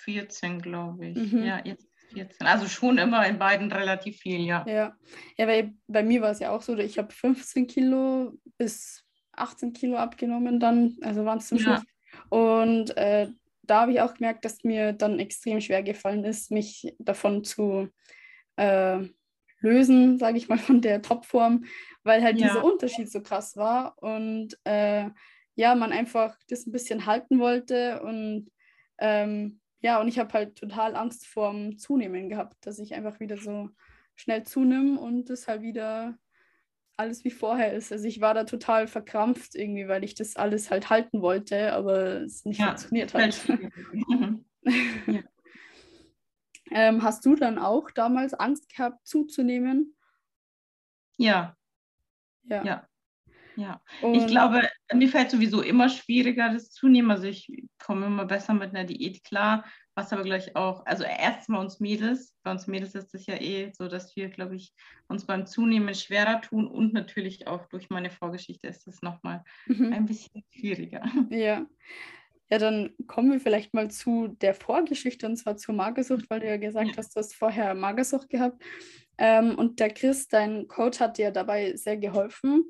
[0.05, 1.33] 14, glaube ich.
[1.33, 1.42] Mhm.
[1.42, 2.47] Ja, jetzt 14.
[2.47, 4.64] Also schon immer in beiden relativ viel, ja.
[4.66, 4.97] Ja,
[5.37, 9.73] ja weil bei mir war es ja auch so, ich habe 15 Kilo bis 18
[9.73, 11.83] Kilo abgenommen dann, also waren es zum Schluss.
[12.31, 13.29] Und äh,
[13.62, 17.88] da habe ich auch gemerkt, dass mir dann extrem schwer gefallen ist, mich davon zu
[18.57, 19.01] äh,
[19.61, 21.64] lösen, sage ich mal, von der Topform,
[22.03, 22.49] weil halt ja.
[22.49, 25.11] dieser Unterschied so krass war und äh,
[25.55, 28.51] ja, man einfach das ein bisschen halten wollte und
[28.99, 33.37] ähm, ja, und ich habe halt total Angst vorm Zunehmen gehabt, dass ich einfach wieder
[33.37, 33.70] so
[34.16, 36.18] schnell zunehme und das halt wieder
[36.96, 37.92] alles wie vorher ist.
[37.92, 42.22] Also ich war da total verkrampft irgendwie, weil ich das alles halt halten wollte, aber
[42.22, 43.46] es nicht ja, funktioniert hat.
[45.07, 45.22] ja.
[46.72, 49.94] ähm, hast du dann auch damals Angst gehabt, zuzunehmen?
[51.16, 51.57] Ja.
[52.42, 52.64] Ja.
[52.64, 52.88] ja.
[53.57, 57.11] Ja, und ich glaube, mir fällt sowieso immer schwieriger, das Zunehmen.
[57.11, 59.64] Also ich komme immer besser mit einer Diät klar,
[59.95, 63.73] was aber gleich auch, also erstmal uns Mädels, bei uns Mädels ist es ja eh
[63.73, 64.75] so, dass wir, glaube ich,
[65.09, 69.92] uns beim Zunehmen schwerer tun und natürlich auch durch meine Vorgeschichte ist es nochmal mhm.
[69.92, 71.03] ein bisschen schwieriger.
[71.31, 71.66] Ja.
[72.49, 76.47] Ja, dann kommen wir vielleicht mal zu der Vorgeschichte und zwar zur Magersucht, weil du
[76.47, 76.97] ja gesagt ja.
[76.97, 78.62] hast, du hast vorher Magersucht gehabt.
[79.19, 82.64] Ähm, und der Chris, dein Coach, hat dir dabei sehr geholfen.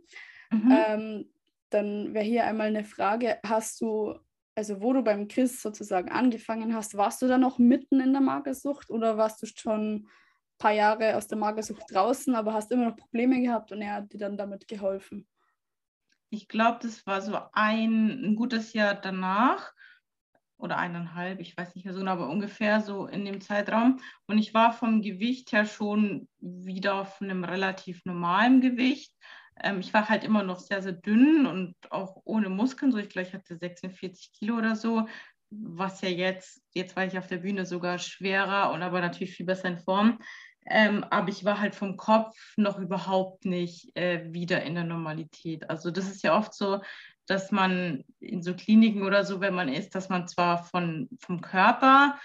[0.51, 0.73] Mhm.
[0.73, 1.31] Ähm,
[1.71, 4.15] dann wäre hier einmal eine Frage: Hast du,
[4.55, 8.23] also wo du beim Chris sozusagen angefangen hast, warst du da noch mitten in der
[8.23, 10.09] Magersucht oder warst du schon ein
[10.59, 14.13] paar Jahre aus der Magersucht draußen, aber hast immer noch Probleme gehabt und er hat
[14.13, 15.27] dir dann damit geholfen?
[16.31, 19.73] Ich glaube, das war so ein, ein gutes Jahr danach
[20.59, 24.01] oder eineinhalb, ich weiß nicht mehr so genau, aber ungefähr so in dem Zeitraum.
[24.27, 29.13] Und ich war vom Gewicht her schon wieder auf einem relativ normalen Gewicht.
[29.63, 32.93] Ähm, ich war halt immer noch sehr, sehr dünn und auch ohne Muskeln.
[32.93, 35.07] So, ich glaube, ich hatte 46 Kilo oder so,
[35.51, 39.47] was ja jetzt, jetzt war ich auf der Bühne sogar schwerer und aber natürlich viel
[39.47, 40.19] besser in Form.
[40.69, 45.71] Ähm, aber ich war halt vom Kopf noch überhaupt nicht äh, wieder in der Normalität.
[45.71, 46.81] Also das ist ja oft so,
[47.27, 51.41] dass man in so Kliniken oder so, wenn man ist, dass man zwar von, vom
[51.41, 52.19] Körper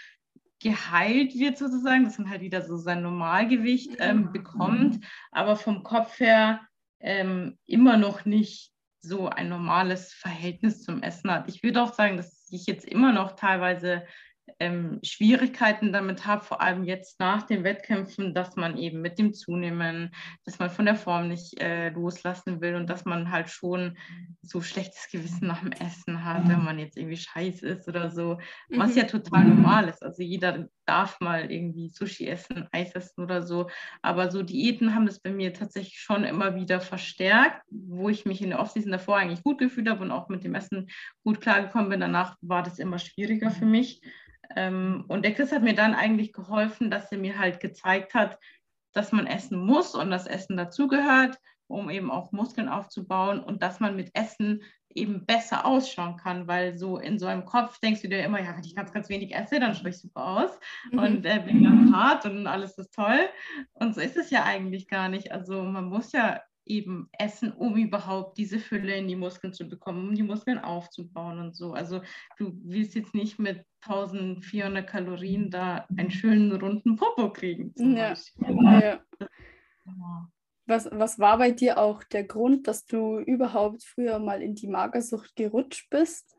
[0.59, 6.19] geheilt wird sozusagen, dass man halt wieder so sein Normalgewicht ähm, bekommt, aber vom Kopf
[6.19, 6.61] her
[7.01, 11.49] ähm, immer noch nicht so ein normales Verhältnis zum Essen hat.
[11.49, 14.03] Ich würde auch sagen, dass ich jetzt immer noch teilweise
[14.59, 19.33] ähm, Schwierigkeiten damit habe, vor allem jetzt nach den Wettkämpfen, dass man eben mit dem
[19.33, 20.13] Zunehmen,
[20.45, 23.97] dass man von der Form nicht äh, loslassen will und dass man halt schon
[24.41, 28.39] so schlechtes Gewissen nach dem Essen hat, wenn man jetzt irgendwie scheiß ist oder so,
[28.69, 28.97] was mhm.
[28.97, 30.03] ja total normal ist.
[30.03, 33.69] Also jeder darf mal irgendwie Sushi essen, Eis essen oder so,
[34.01, 38.41] aber so Diäten haben das bei mir tatsächlich schon immer wieder verstärkt, wo ich mich
[38.41, 40.89] in der Offseason davor eigentlich gut gefühlt habe und auch mit dem Essen
[41.23, 42.01] gut klargekommen bin.
[42.01, 44.01] Danach war das immer schwieriger für mich.
[44.57, 48.37] Ähm, und der Chris hat mir dann eigentlich geholfen, dass er mir halt gezeigt hat,
[48.91, 53.79] dass man essen muss und das Essen dazugehört, um eben auch Muskeln aufzubauen und dass
[53.79, 54.61] man mit Essen
[54.95, 58.55] eben besser ausschauen kann, weil so in so einem Kopf denkst du dir immer, ja,
[58.55, 60.59] wenn ich ganz, ganz wenig esse, dann schaue ich super aus
[60.91, 60.99] mhm.
[60.99, 63.29] und äh, bin ganz hart und alles ist toll.
[63.73, 65.31] Und so ist es ja eigentlich gar nicht.
[65.31, 70.09] Also man muss ja eben essen, um überhaupt diese Fülle in die Muskeln zu bekommen,
[70.09, 71.73] um die Muskeln aufzubauen und so.
[71.73, 72.01] Also
[72.37, 77.73] du willst jetzt nicht mit 1400 Kalorien da einen schönen runden Popo kriegen.
[77.77, 78.99] Ja.
[79.85, 80.29] ja.
[80.71, 84.67] Was, was war bei dir auch der Grund, dass du überhaupt früher mal in die
[84.67, 86.37] Magersucht gerutscht bist?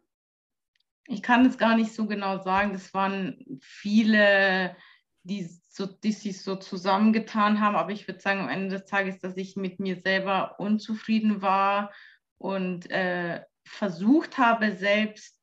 [1.07, 2.73] Ich kann es gar nicht so genau sagen.
[2.73, 4.75] Das waren viele
[5.23, 7.77] die, so, die sich so zusammengetan haben.
[7.77, 11.92] Aber ich würde sagen, am Ende des Tages, dass ich mit mir selber unzufrieden war
[12.38, 15.38] und äh, versucht habe, selbst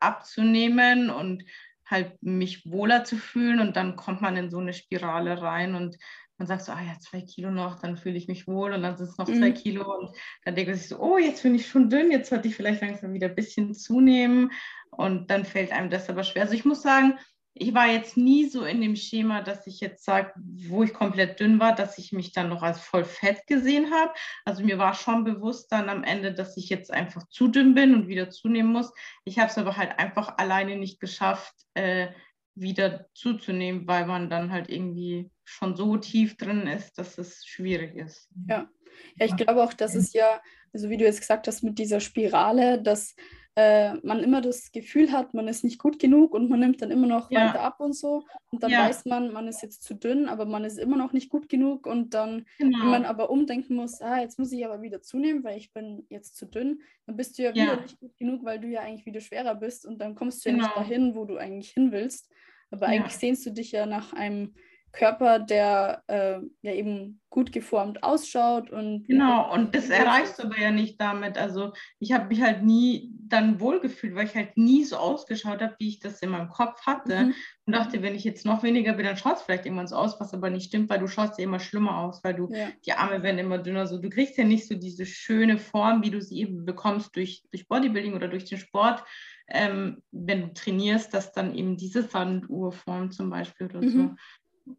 [0.00, 1.44] abzunehmen und
[1.86, 3.60] halt mich wohler zu fühlen.
[3.60, 5.96] Und dann kommt man in so eine Spirale rein und
[6.40, 8.96] man sagt so, ah ja, zwei Kilo noch, dann fühle ich mich wohl und dann
[8.96, 9.38] sind es noch mhm.
[9.38, 10.10] zwei Kilo und
[10.44, 13.12] dann denke ich so, oh, jetzt bin ich schon dünn, jetzt sollte ich vielleicht langsam
[13.12, 14.50] wieder ein bisschen zunehmen
[14.90, 16.42] und dann fällt einem das aber schwer.
[16.42, 17.18] Also ich muss sagen,
[17.52, 20.32] ich war jetzt nie so in dem Schema, dass ich jetzt sage,
[20.66, 24.14] wo ich komplett dünn war, dass ich mich dann noch als voll fett gesehen habe.
[24.46, 27.94] Also mir war schon bewusst dann am Ende, dass ich jetzt einfach zu dünn bin
[27.94, 28.90] und wieder zunehmen muss.
[29.26, 32.08] Ich habe es aber halt einfach alleine nicht geschafft, äh,
[32.54, 37.96] wieder zuzunehmen, weil man dann halt irgendwie schon so tief drin ist, dass es schwierig
[37.96, 38.28] ist.
[38.48, 38.68] Ja,
[39.16, 40.40] ja ich glaube auch, dass es ja,
[40.72, 43.14] also wie du jetzt gesagt hast, mit dieser Spirale, dass
[43.60, 46.90] äh, man immer das Gefühl hat, man ist nicht gut genug und man nimmt dann
[46.90, 47.48] immer noch ja.
[47.48, 48.24] weiter ab und so.
[48.50, 48.88] Und dann ja.
[48.88, 51.86] weiß man, man ist jetzt zu dünn, aber man ist immer noch nicht gut genug.
[51.86, 52.78] Und dann, genau.
[52.80, 56.06] wenn man aber umdenken muss, ah, jetzt muss ich aber wieder zunehmen, weil ich bin
[56.08, 57.64] jetzt zu dünn, dann bist du ja, ja.
[57.64, 60.50] wieder nicht gut genug, weil du ja eigentlich wieder schwerer bist und dann kommst du
[60.50, 60.62] genau.
[60.62, 60.88] ja nicht genau.
[60.88, 62.30] dahin, wo du eigentlich hin willst.
[62.70, 64.54] Aber eigentlich sehnst du dich ja nach einem
[64.92, 70.58] Körper, der äh, ja eben gut geformt ausschaut und genau und das erreichst du aber
[70.58, 71.38] ja nicht damit.
[71.38, 75.76] Also ich habe mich halt nie dann wohlgefühlt, weil ich halt nie so ausgeschaut habe,
[75.78, 77.34] wie ich das in meinem Kopf hatte mhm.
[77.66, 80.18] und dachte, wenn ich jetzt noch weniger bin, dann schaut es vielleicht irgendwann so aus,
[80.18, 82.68] was aber nicht stimmt, weil du schaust ja immer schlimmer aus, weil du ja.
[82.84, 86.10] die Arme werden immer dünner, so du kriegst ja nicht so diese schöne Form, wie
[86.10, 89.04] du sie eben bekommst durch durch Bodybuilding oder durch den Sport.
[89.52, 93.90] Ähm, wenn du trainierst, dass dann eben diese Sanduhrform zum Beispiel oder mhm.
[93.90, 94.14] so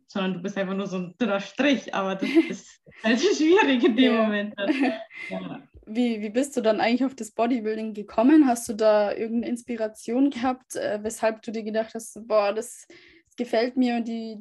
[0.08, 3.96] sondern du bist einfach nur so ein dünner Strich, aber das ist halt schwierig in
[3.96, 4.24] dem ja.
[4.24, 4.56] Moment.
[5.30, 5.62] Ja.
[5.86, 8.48] Wie, wie bist du dann eigentlich auf das Bodybuilding gekommen?
[8.48, 13.36] Hast du da irgendeine Inspiration gehabt, äh, weshalb du dir gedacht hast, boah, das, das
[13.36, 14.38] gefällt mir und die,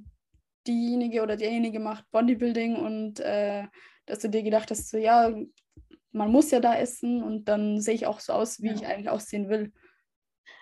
[0.66, 3.64] diejenige oder derjenige macht Bodybuilding und äh,
[4.06, 5.32] dass du dir gedacht hast, so ja,
[6.12, 8.74] man muss ja da essen und dann sehe ich auch so aus, wie ja.
[8.74, 9.72] ich eigentlich aussehen will.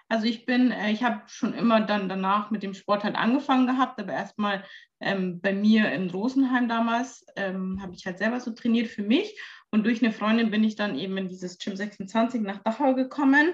[0.08, 3.66] Also ich bin, äh, ich habe schon immer dann danach mit dem Sport halt angefangen
[3.66, 4.64] gehabt, aber erstmal
[5.00, 9.38] ähm, bei mir in Rosenheim damals ähm, habe ich halt selber so trainiert für mich
[9.70, 13.52] und durch eine Freundin bin ich dann eben in dieses Gym 26 nach Dachau gekommen,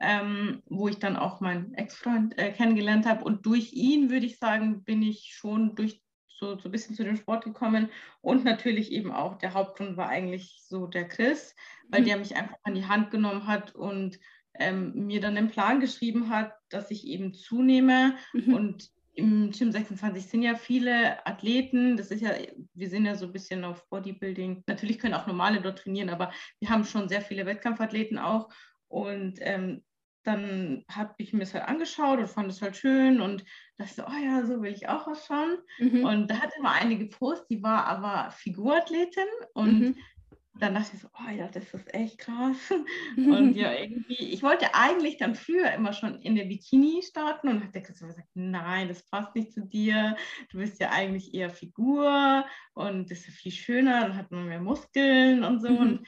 [0.00, 4.38] ähm, wo ich dann auch meinen Ex-Freund äh, kennengelernt habe und durch ihn würde ich
[4.38, 6.02] sagen, bin ich schon durch
[6.40, 7.90] so, so ein bisschen zu dem Sport gekommen.
[8.22, 11.54] Und natürlich eben auch der Hauptgrund war eigentlich so der Chris,
[11.88, 12.06] weil mhm.
[12.06, 14.18] der mich einfach an die Hand genommen hat und
[14.60, 18.14] ähm, mir dann einen Plan geschrieben hat, dass ich eben zunehme.
[18.32, 18.54] Mhm.
[18.54, 21.96] Und im Gym 26 sind ja viele Athleten.
[21.96, 22.30] Das ist ja,
[22.74, 24.62] wir sind ja so ein bisschen auf Bodybuilding.
[24.66, 28.48] Natürlich können auch normale dort trainieren, aber wir haben schon sehr viele Wettkampfathleten auch.
[28.88, 29.82] Und ähm,
[30.24, 33.44] dann habe ich mir das halt angeschaut und fand es halt schön und
[33.78, 35.58] dachte so, oh ja, so will ich auch ausschauen.
[35.78, 36.04] Mhm.
[36.04, 39.96] Und da hatte immer eine gepostet, die war aber Figurathletin und mhm.
[40.54, 42.56] Dann dachte ich so, oh ja, das ist echt krass.
[43.16, 47.62] Und ja, irgendwie, ich wollte eigentlich dann früher immer schon in der Bikini starten und
[47.64, 50.16] hat der Christoph gesagt, nein, das passt nicht zu dir.
[50.50, 54.60] Du bist ja eigentlich eher Figur und das ist viel schöner, dann hat man mehr
[54.60, 55.70] Muskeln und so.
[55.70, 55.78] Mhm.
[55.78, 56.06] Und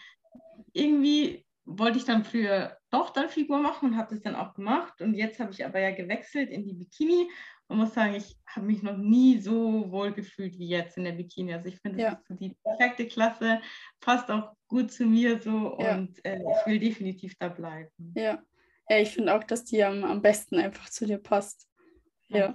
[0.72, 5.00] irgendwie wollte ich dann früher doch dann Figur machen und habe das dann auch gemacht.
[5.00, 7.30] Und jetzt habe ich aber ja gewechselt in die Bikini
[7.72, 11.12] und muss sagen, ich habe mich noch nie so wohl gefühlt wie jetzt in der
[11.12, 11.54] Bikini.
[11.54, 12.18] Also ich finde, das ja.
[12.18, 13.60] ist so die perfekte Klasse,
[14.00, 15.96] passt auch gut zu mir so ja.
[15.96, 17.90] und äh, ich will definitiv da bleiben.
[18.14, 18.42] Ja,
[18.90, 21.66] ja ich finde auch, dass die am, am besten einfach zu dir passt.
[22.32, 22.54] Ja.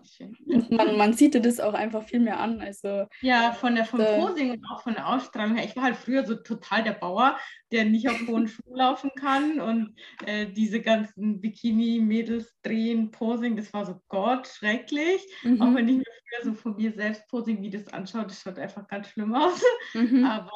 [0.69, 2.61] Man, man sieht dir das auch einfach viel mehr an.
[2.61, 5.65] Also, ja, von der vom äh, Posing und auch von der Ausstrahlung her.
[5.65, 7.37] Ich war halt früher so total der Bauer,
[7.71, 9.59] der nicht auf hohen Schuhen laufen kann.
[9.59, 15.21] Und äh, diese ganzen Bikini-Mädels drehen, Posing, das war so Gott, schrecklich.
[15.43, 15.61] Mhm.
[15.61, 19.09] Auch wenn ich mir früher so von mir selbst Posing-Videos anschaue, das schaut einfach ganz
[19.09, 19.61] schlimm aus.
[19.93, 20.25] Mhm.
[20.25, 20.51] Aber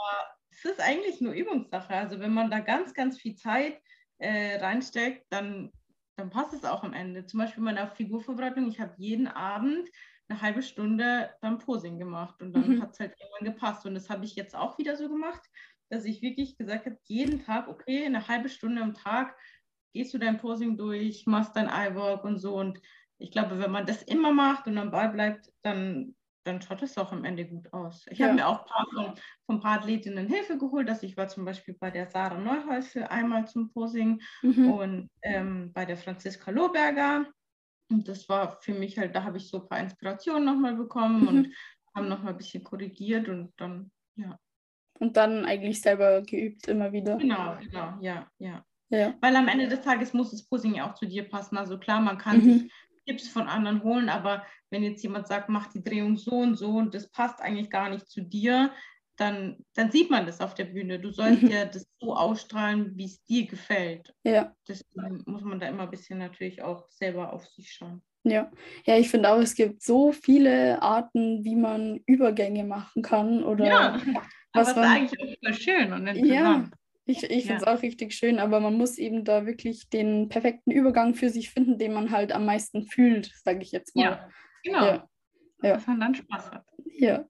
[0.49, 1.93] es ist eigentlich nur Übungssache.
[1.93, 3.79] Also wenn man da ganz, ganz viel Zeit
[4.17, 5.71] äh, reinsteckt, dann
[6.21, 7.25] dann passt es auch am Ende.
[7.25, 9.89] Zum Beispiel meine Figurvorbereitung, ich habe jeden Abend
[10.29, 12.81] eine halbe Stunde dann Posing gemacht und dann mhm.
[12.81, 13.86] hat es halt irgendwann gepasst.
[13.88, 15.41] Und das habe ich jetzt auch wieder so gemacht,
[15.89, 19.36] dass ich wirklich gesagt habe, jeden Tag, okay, eine halbe Stunde am Tag
[19.93, 22.55] gehst du dein Posing durch, machst dein Eye-Work und so.
[22.55, 22.79] Und
[23.17, 26.97] ich glaube, wenn man das immer macht und am Ball bleibt, dann dann schaut es
[26.97, 28.06] auch am Ende gut aus.
[28.10, 28.27] Ich ja.
[28.27, 30.89] habe mir auch paar von, von ein paar Athletinnen Hilfe geholt.
[30.89, 34.71] Dass ich war zum Beispiel bei der Sarah Neuhäusel einmal zum Posing mhm.
[34.71, 37.25] und ähm, bei der Franziska Lohberger.
[37.91, 41.21] Und das war für mich halt, da habe ich so ein paar Inspirationen nochmal bekommen
[41.21, 41.27] mhm.
[41.27, 41.54] und
[41.95, 44.38] haben nochmal ein bisschen korrigiert und dann, ja.
[44.99, 47.17] Und dann eigentlich selber geübt immer wieder.
[47.17, 48.63] Genau, genau, ja, ja.
[48.89, 49.13] ja.
[49.19, 51.58] Weil am Ende des Tages muss das Posing ja auch zu dir passen.
[51.58, 52.43] Also klar, man kann mhm.
[52.43, 52.73] sich
[53.05, 56.71] Tipps von anderen holen, aber wenn jetzt jemand sagt, mach die Drehung so und so
[56.71, 58.71] und das passt eigentlich gar nicht zu dir,
[59.17, 60.99] dann, dann sieht man das auf der Bühne.
[60.99, 61.49] Du sollst mhm.
[61.49, 64.13] ja das so ausstrahlen, wie es dir gefällt.
[64.23, 64.55] Ja.
[64.67, 68.01] Deswegen muss man da immer ein bisschen natürlich auch selber auf sich schauen.
[68.23, 68.51] Ja,
[68.85, 73.43] ja, ich finde auch, es gibt so viele Arten, wie man Übergänge machen kann.
[73.43, 74.01] Oder ja,
[74.53, 76.27] was aber man, ist eigentlich auch voll schön und interessant.
[76.27, 76.69] Ja,
[77.05, 77.75] ich, ich finde es ja.
[77.75, 81.77] auch richtig schön, aber man muss eben da wirklich den perfekten Übergang für sich finden,
[81.77, 84.03] den man halt am meisten fühlt, sage ich jetzt mal.
[84.03, 84.29] Ja,
[84.63, 84.85] genau.
[84.85, 85.07] Ja.
[85.63, 85.73] Ja.
[85.73, 86.65] Dass man dann Spaß hat.
[86.97, 87.25] Ja.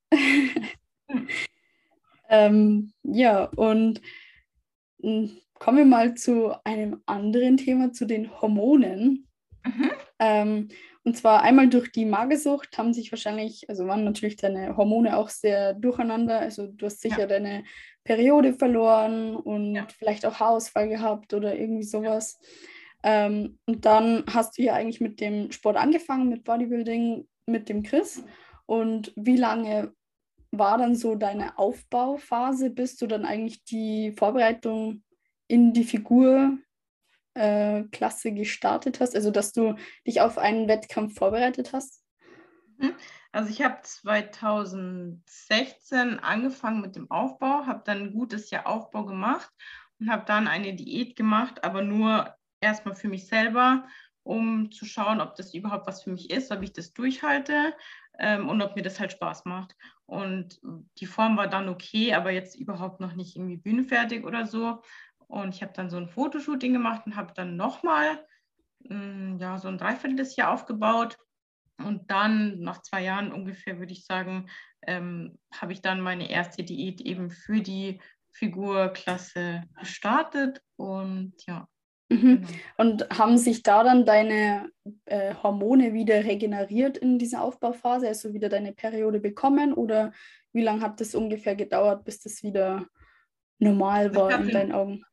[1.10, 1.28] hm.
[2.30, 4.02] ähm, ja, und
[5.02, 9.28] hm, kommen wir mal zu einem anderen Thema, zu den Hormonen.
[9.64, 9.92] Mhm.
[10.20, 10.68] Ähm,
[11.04, 15.30] und zwar einmal durch die Magersucht haben sich wahrscheinlich, also waren natürlich deine Hormone auch
[15.30, 16.40] sehr durcheinander.
[16.40, 17.28] Also du hast sicher ja.
[17.28, 17.64] deine
[18.04, 19.88] Periode verloren und ja.
[19.98, 22.40] vielleicht auch Haarausfall gehabt oder irgendwie sowas.
[23.04, 27.84] Ähm, und dann hast du ja eigentlich mit dem Sport angefangen, mit Bodybuilding, mit dem
[27.84, 28.24] Chris.
[28.66, 29.94] Und wie lange
[30.52, 35.04] war dann so deine Aufbauphase, bis du dann eigentlich die Vorbereitung
[35.48, 36.58] in die Figur
[37.34, 39.76] äh, gestartet hast, also dass du
[40.06, 42.04] dich auf einen Wettkampf vorbereitet hast?
[43.32, 49.50] Also ich habe 2016 angefangen mit dem Aufbau, habe dann ein gutes Jahr Aufbau gemacht
[50.00, 53.88] und habe dann eine Diät gemacht, aber nur erstmal für mich selber,
[54.24, 57.74] um zu schauen, ob das überhaupt was für mich ist, ob ich das durchhalte
[58.20, 59.78] ähm, und ob mir das halt Spaß macht.
[60.06, 60.60] Und
[60.98, 64.82] die Form war dann okay, aber jetzt überhaupt noch nicht irgendwie bühnenfertig oder so.
[65.28, 68.26] Und ich habe dann so ein Fotoshooting gemacht und habe dann nochmal
[68.80, 71.18] mm, ja, so ein Dreivierteljahr aufgebaut
[71.86, 74.50] Und dann, nach zwei Jahren ungefähr, würde ich sagen,
[74.86, 78.02] ähm, habe ich dann meine erste Diät eben für die
[78.34, 80.62] Figurklasse gestartet.
[80.78, 81.68] Und ja.
[82.10, 82.42] Mhm.
[82.42, 82.48] Genau.
[82.78, 84.70] Und haben sich da dann deine
[85.06, 88.08] äh, Hormone wieder regeneriert in dieser Aufbauphase?
[88.08, 89.74] Also wieder deine Periode bekommen?
[89.74, 90.12] Oder
[90.54, 92.86] wie lange hat das ungefähr gedauert, bis das wieder
[93.60, 95.06] normal war hatte, in deinen Augen?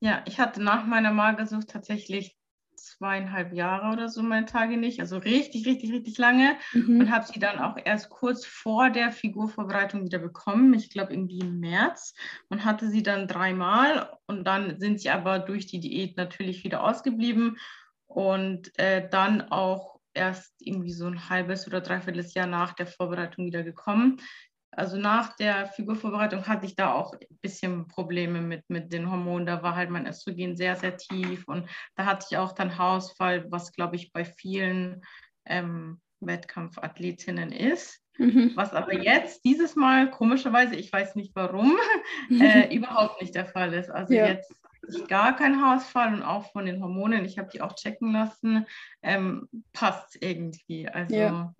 [0.00, 2.36] Ja, ich hatte nach meiner Magersucht tatsächlich
[2.84, 7.00] zweieinhalb Jahre oder so meine Tage nicht, also richtig, richtig, richtig lange mhm.
[7.00, 11.40] und habe sie dann auch erst kurz vor der Figurvorbereitung wieder bekommen, ich glaube irgendwie
[11.40, 12.14] im März
[12.48, 16.82] und hatte sie dann dreimal und dann sind sie aber durch die Diät natürlich wieder
[16.82, 17.58] ausgeblieben
[18.06, 23.46] und äh, dann auch erst irgendwie so ein halbes oder dreiviertel Jahr nach der Vorbereitung
[23.46, 24.20] wieder gekommen.
[24.78, 29.44] Also nach der Figurvorbereitung hatte ich da auch ein bisschen Probleme mit, mit den Hormonen.
[29.44, 33.50] Da war halt mein Östrogen sehr, sehr tief und da hatte ich auch dann Haarausfall,
[33.50, 35.02] was glaube ich bei vielen
[35.46, 38.00] ähm, Wettkampfathletinnen ist.
[38.18, 38.52] Mhm.
[38.54, 41.76] Was aber jetzt dieses Mal komischerweise, ich weiß nicht warum,
[42.30, 43.90] äh, überhaupt nicht der Fall ist.
[43.90, 44.28] Also ja.
[44.28, 44.54] jetzt
[44.86, 48.64] ich gar keinen Haarausfall und auch von den Hormonen, ich habe die auch checken lassen,
[49.02, 50.88] ähm, passt irgendwie.
[50.88, 51.54] Also ja.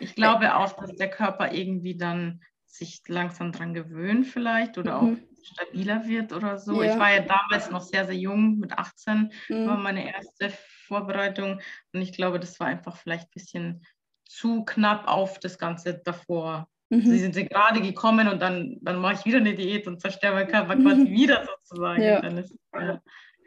[0.00, 2.40] ich glaube auch, dass der Körper irgendwie dann
[2.74, 5.14] sich langsam dran gewöhnt vielleicht oder mhm.
[5.14, 6.82] auch stabiler wird oder so.
[6.82, 6.92] Ja.
[6.92, 9.66] Ich war ja damals noch sehr, sehr jung, mit 18 mhm.
[9.66, 10.50] war meine erste
[10.86, 11.60] Vorbereitung
[11.92, 13.86] und ich glaube, das war einfach vielleicht ein bisschen
[14.24, 16.68] zu knapp auf das Ganze davor.
[16.90, 17.02] Mhm.
[17.02, 20.48] Sie sind gerade gekommen und dann, dann mache ich wieder eine Diät und zerstöre meinen
[20.48, 21.10] Körper quasi mhm.
[21.10, 22.02] wieder sozusagen.
[22.02, 22.18] Ja.
[22.18, 23.02] Ist, ja.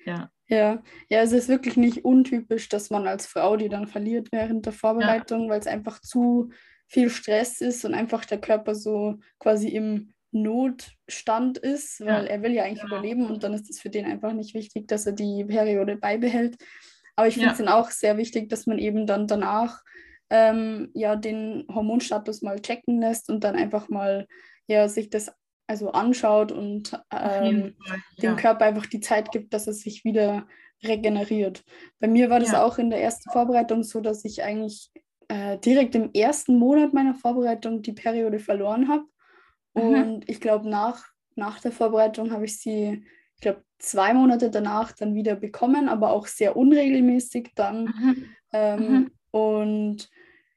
[0.05, 0.31] ja.
[0.49, 4.65] Ja, ja, es ist wirklich nicht untypisch, dass man als Frau die dann verliert während
[4.65, 6.51] der Vorbereitung, weil es einfach zu
[6.87, 12.29] viel Stress ist und einfach der Körper so quasi im Notstand ist, weil ja.
[12.31, 12.87] er will ja eigentlich ja.
[12.87, 16.57] überleben und dann ist es für den einfach nicht wichtig, dass er die Periode beibehält.
[17.15, 17.65] Aber ich finde es ja.
[17.65, 19.81] dann auch sehr wichtig, dass man eben dann danach
[20.29, 24.27] ähm, ja den Hormonstatus mal checken lässt und dann einfach mal
[24.67, 25.31] ja sich das
[25.67, 27.75] also anschaut und ähm,
[28.21, 30.47] dem Körper einfach die Zeit gibt, dass er sich wieder
[30.83, 31.63] regeneriert.
[31.99, 34.91] Bei mir war das auch in der ersten Vorbereitung so, dass ich eigentlich
[35.27, 39.03] äh, direkt im ersten Monat meiner Vorbereitung die Periode verloren habe.
[39.73, 40.23] Und mhm.
[40.27, 41.05] ich glaube, nach,
[41.35, 43.05] nach der Vorbereitung habe ich sie,
[43.35, 47.85] ich glaube, zwei Monate danach dann wieder bekommen, aber auch sehr unregelmäßig dann.
[47.85, 48.25] Mhm.
[48.53, 49.11] Ähm, mhm.
[49.31, 50.09] Und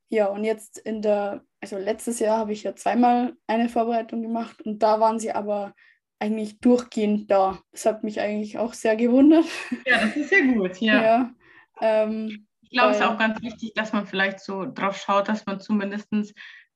[0.08, 4.62] ja, und jetzt in der, also letztes Jahr habe ich ja zweimal eine Vorbereitung gemacht
[4.62, 5.74] und da waren sie aber
[6.18, 7.60] eigentlich durchgehend da.
[7.72, 9.46] Das hat mich eigentlich auch sehr gewundert.
[9.86, 11.02] Ja, das ist ja gut, ja.
[11.02, 11.34] ja
[11.80, 15.44] ähm, ich glaube, es ist auch ganz wichtig, dass man vielleicht so drauf schaut, dass
[15.44, 16.08] man zumindest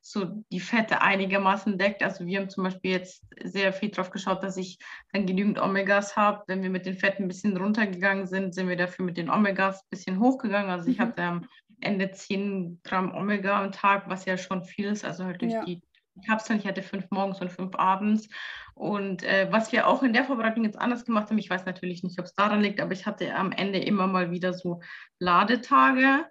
[0.01, 2.03] so die Fette einigermaßen deckt.
[2.03, 4.79] Also wir haben zum Beispiel jetzt sehr viel drauf geschaut, dass ich
[5.13, 6.43] dann genügend Omegas habe.
[6.49, 9.83] Wenn wir mit den Fetten ein bisschen runtergegangen sind, sind wir dafür mit den Omegas
[9.83, 10.71] ein bisschen hochgegangen.
[10.71, 11.03] Also ich mhm.
[11.03, 11.47] hatte am
[11.81, 15.05] Ende 10 Gramm Omega am Tag, was ja schon viel ist.
[15.05, 15.65] Also halt durch ja.
[15.65, 15.81] die
[16.23, 16.59] Kapseln.
[16.59, 18.29] Ich hatte fünf morgens und fünf abends.
[18.75, 22.03] Und äh, was wir auch in der Vorbereitung jetzt anders gemacht haben, ich weiß natürlich
[22.03, 24.81] nicht, ob es daran liegt, aber ich hatte am Ende immer mal wieder so
[25.19, 26.25] Ladetage.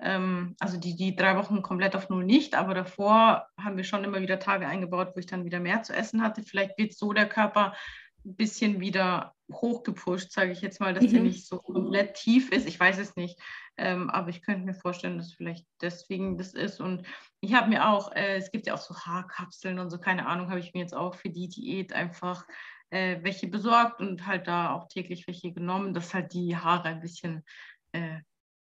[0.00, 4.04] Ähm, also die, die drei Wochen komplett auf Null nicht, aber davor haben wir schon
[4.04, 6.42] immer wieder Tage eingebaut, wo ich dann wieder mehr zu essen hatte.
[6.42, 7.74] Vielleicht wird so der Körper
[8.24, 11.12] ein bisschen wieder hochgepusht, sage ich jetzt mal, dass mhm.
[11.12, 12.66] der nicht so komplett tief ist.
[12.66, 13.38] Ich weiß es nicht,
[13.76, 16.80] ähm, aber ich könnte mir vorstellen, dass vielleicht deswegen das ist.
[16.80, 17.06] Und
[17.40, 20.50] ich habe mir auch, äh, es gibt ja auch so Haarkapseln und so, keine Ahnung,
[20.50, 22.44] habe ich mir jetzt auch für die Diät einfach
[22.90, 27.00] äh, welche besorgt und halt da auch täglich welche genommen, dass halt die Haare ein
[27.00, 27.44] bisschen
[27.92, 28.20] äh,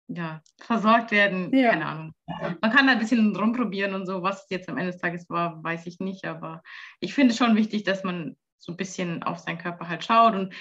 [0.07, 1.55] ja, versorgt werden.
[1.55, 1.71] Ja.
[1.71, 2.13] Keine Ahnung.
[2.61, 4.23] Man kann da ein bisschen rumprobieren und so.
[4.23, 6.25] Was jetzt am Ende des Tages war, weiß ich nicht.
[6.25, 6.63] Aber
[6.99, 10.33] ich finde es schon wichtig, dass man so ein bisschen auf seinen Körper halt schaut.
[10.35, 10.53] Und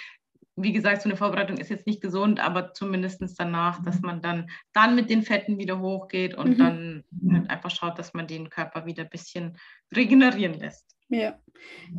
[0.57, 4.49] wie gesagt, so eine Vorbereitung ist jetzt nicht gesund, aber zumindest danach, dass man dann,
[4.73, 6.59] dann mit den Fetten wieder hochgeht und mhm.
[6.59, 9.59] dann halt einfach schaut, dass man den Körper wieder ein bisschen
[9.95, 10.97] regenerieren lässt.
[11.09, 11.39] Ja,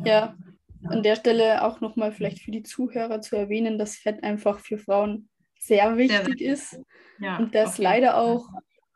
[0.04, 0.36] ja.
[0.84, 4.78] An der Stelle auch nochmal vielleicht für die Zuhörer zu erwähnen, dass Fett einfach für
[4.78, 5.28] Frauen
[5.58, 6.80] sehr wichtig sehr ist.
[7.20, 8.48] Ja, und das leider auch,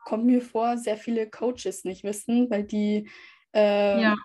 [0.04, 3.08] kommt mir vor, sehr viele Coaches nicht wissen, weil die
[3.54, 4.16] äh, ja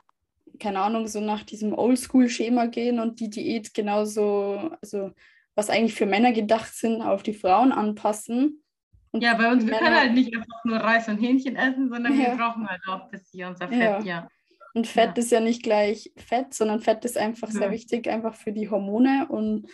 [0.59, 5.11] keine Ahnung, so nach diesem Oldschool-Schema gehen und die Diät genauso, also
[5.55, 8.63] was eigentlich für Männer gedacht sind, auf die Frauen anpassen.
[9.11, 12.19] Und ja, bei uns, wir können halt nicht einfach nur Reis und Hähnchen essen, sondern
[12.19, 12.31] ja.
[12.31, 13.99] wir brauchen halt auch ein bisschen unser Fett, ja.
[14.01, 14.27] ja.
[14.73, 15.23] Und Fett ja.
[15.23, 19.25] ist ja nicht gleich Fett, sondern Fett ist einfach sehr wichtig, einfach für die Hormone.
[19.27, 19.67] Und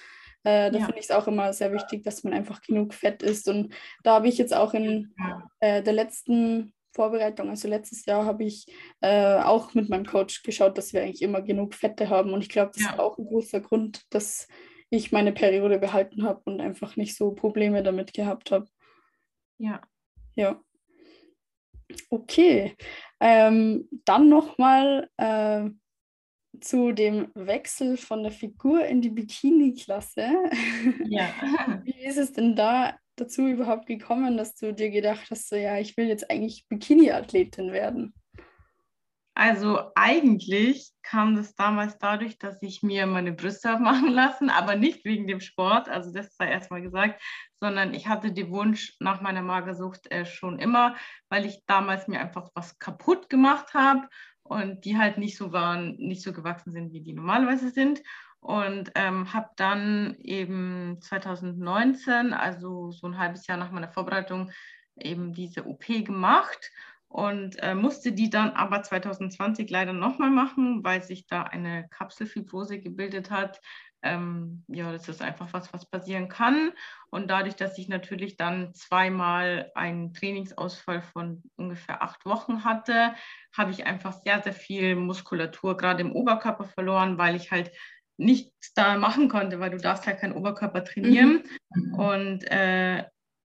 [0.43, 3.49] äh, da finde ich es auch immer sehr wichtig, dass man einfach genug Fett isst.
[3.49, 3.73] Und
[4.03, 5.13] da habe ich jetzt auch in
[5.59, 8.65] äh, der letzten Vorbereitung, also letztes Jahr habe ich
[9.01, 12.33] äh, auch mit meinem Coach geschaut, dass wir eigentlich immer genug Fette haben.
[12.33, 12.91] Und ich glaube, das ja.
[12.91, 14.47] ist auch ein großer Grund, dass
[14.89, 18.67] ich meine Periode behalten habe und einfach nicht so Probleme damit gehabt habe.
[19.57, 19.81] Ja.
[20.35, 20.61] Ja.
[22.09, 22.75] Okay,
[23.19, 25.69] ähm, dann nochmal äh,
[26.59, 30.27] zu dem Wechsel von der Figur in die Bikini-Klasse.
[31.05, 31.29] Ja.
[31.83, 35.77] Wie ist es denn da dazu überhaupt gekommen, dass du dir gedacht hast, so, ja,
[35.77, 38.13] ich will jetzt eigentlich Bikini-Athletin werden?
[39.35, 44.75] Also eigentlich kam das damals dadurch, dass ich mir meine Brüste habe machen lassen, aber
[44.75, 47.21] nicht wegen dem Sport, also das sei erstmal gesagt,
[47.59, 50.95] sondern ich hatte den Wunsch nach meiner Magersucht äh, schon immer,
[51.29, 54.07] weil ich damals mir einfach was kaputt gemacht habe
[54.43, 58.03] und die halt nicht so waren, nicht so gewachsen sind, wie die normalerweise sind.
[58.43, 64.51] Und ähm, habe dann eben 2019, also so ein halbes Jahr nach meiner Vorbereitung,
[64.97, 66.69] eben diese OP gemacht
[67.07, 72.79] und äh, musste die dann aber 2020 leider nochmal machen, weil sich da eine Kapselfibrose
[72.79, 73.61] gebildet hat.
[74.01, 76.73] Ähm, ja, das ist einfach was, was passieren kann.
[77.09, 83.13] Und dadurch, dass ich natürlich dann zweimal einen Trainingsausfall von ungefähr acht Wochen hatte,
[83.55, 87.71] habe ich einfach sehr, sehr viel Muskulatur gerade im Oberkörper verloren, weil ich halt
[88.17, 91.43] nichts da machen konnte, weil du darfst halt keinen Oberkörper trainieren.
[91.73, 91.93] Mhm.
[91.93, 93.03] Und äh,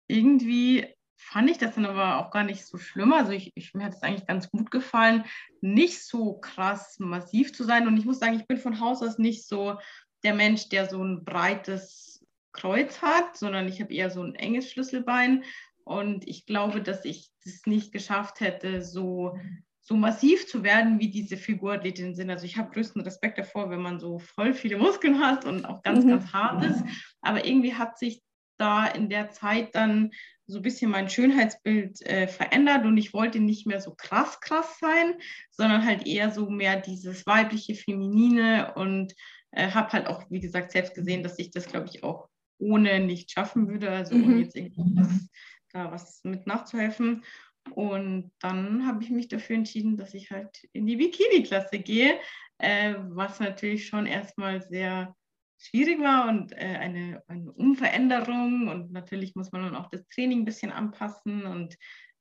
[0.07, 0.87] irgendwie
[1.17, 3.11] fand ich das dann aber auch gar nicht so schlimm.
[3.13, 5.25] Also ich, ich, mir hat es eigentlich ganz gut gefallen,
[5.61, 7.87] nicht so krass massiv zu sein.
[7.87, 9.77] Und ich muss sagen, ich bin von Haus aus nicht so
[10.23, 14.71] der Mensch, der so ein breites Kreuz hat, sondern ich habe eher so ein enges
[14.71, 15.43] Schlüsselbein.
[15.83, 19.39] Und ich glaube, dass ich es nicht geschafft hätte, so,
[19.87, 22.29] so massiv zu werden, wie diese Figurathletinnen sind.
[22.29, 25.81] Also ich habe größten Respekt davor, wenn man so voll viele Muskeln hat und auch
[25.81, 26.09] ganz, mhm.
[26.09, 26.83] ganz hart ist.
[27.21, 28.21] Aber irgendwie hat sich
[28.57, 30.11] da in der Zeit dann
[30.45, 34.77] so ein bisschen mein Schönheitsbild äh, verändert und ich wollte nicht mehr so krass, krass
[34.79, 35.15] sein,
[35.51, 39.13] sondern halt eher so mehr dieses weibliche, feminine und
[39.51, 42.27] äh, habe halt auch, wie gesagt, selbst gesehen, dass ich das, glaube ich, auch
[42.59, 44.23] ohne nicht schaffen würde, also mhm.
[44.25, 45.29] ohne jetzt irgendwas
[45.73, 47.23] da was mit nachzuhelfen.
[47.71, 52.19] Und dann habe ich mich dafür entschieden, dass ich halt in die Bikini-Klasse gehe,
[52.57, 55.15] äh, was natürlich schon erstmal sehr
[55.59, 58.67] schwierig war und äh, eine, eine Umveränderung.
[58.67, 61.75] Und natürlich muss man dann auch das Training ein bisschen anpassen und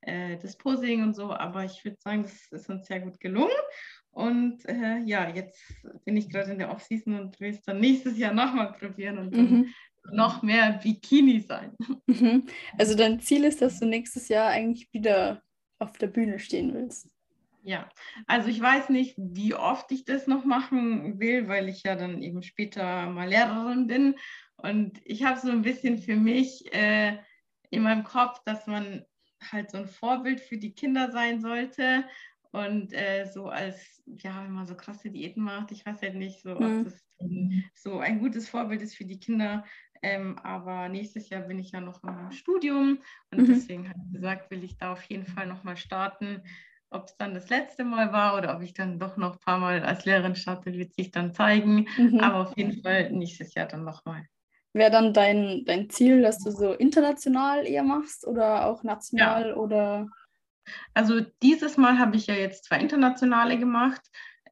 [0.07, 3.51] äh, das Posing und so, aber ich würde sagen, das ist uns sehr gut gelungen.
[4.11, 5.63] Und äh, ja, jetzt
[6.05, 9.37] bin ich gerade in der Offseason und will es dann nächstes Jahr nochmal probieren und
[9.37, 9.75] mhm.
[10.13, 11.73] Noch mehr Bikini sein.
[12.07, 12.47] Mhm.
[12.79, 15.43] Also dein Ziel ist, dass du nächstes Jahr eigentlich wieder
[15.79, 17.09] auf der Bühne stehen willst.
[17.63, 17.89] Ja,
[18.29, 22.23] also ich weiß nicht, wie oft ich das noch machen will, weil ich ja dann
[22.23, 24.15] eben später mal Lehrerin bin.
[24.57, 27.19] Und ich habe so ein bisschen für mich äh,
[27.71, 29.05] in meinem Kopf, dass man
[29.51, 32.05] halt so ein Vorbild für die Kinder sein sollte.
[32.53, 36.43] Und äh, so als, ja, wenn man so krasse Diäten macht, ich weiß halt nicht,
[36.43, 36.79] so, mhm.
[36.79, 37.05] ob das
[37.75, 39.65] so ein gutes Vorbild ist für die Kinder.
[40.03, 42.99] Ähm, aber nächstes Jahr bin ich ja noch im Studium
[43.31, 43.47] und mhm.
[43.47, 46.43] deswegen habe ich gesagt, will ich da auf jeden Fall nochmal starten
[46.91, 49.59] ob es dann das letzte Mal war oder ob ich dann doch noch ein paar
[49.59, 51.89] Mal als Lehrerin starte, wird sich dann zeigen.
[51.97, 52.21] Mhm.
[52.21, 54.25] Aber auf jeden Fall nächstes Jahr dann nochmal.
[54.73, 59.57] Wäre dann dein, dein Ziel, dass du so international eher machst oder auch national ja.
[59.57, 60.09] oder?
[60.95, 64.03] Also dieses Mal habe ich ja jetzt zwei internationale gemacht.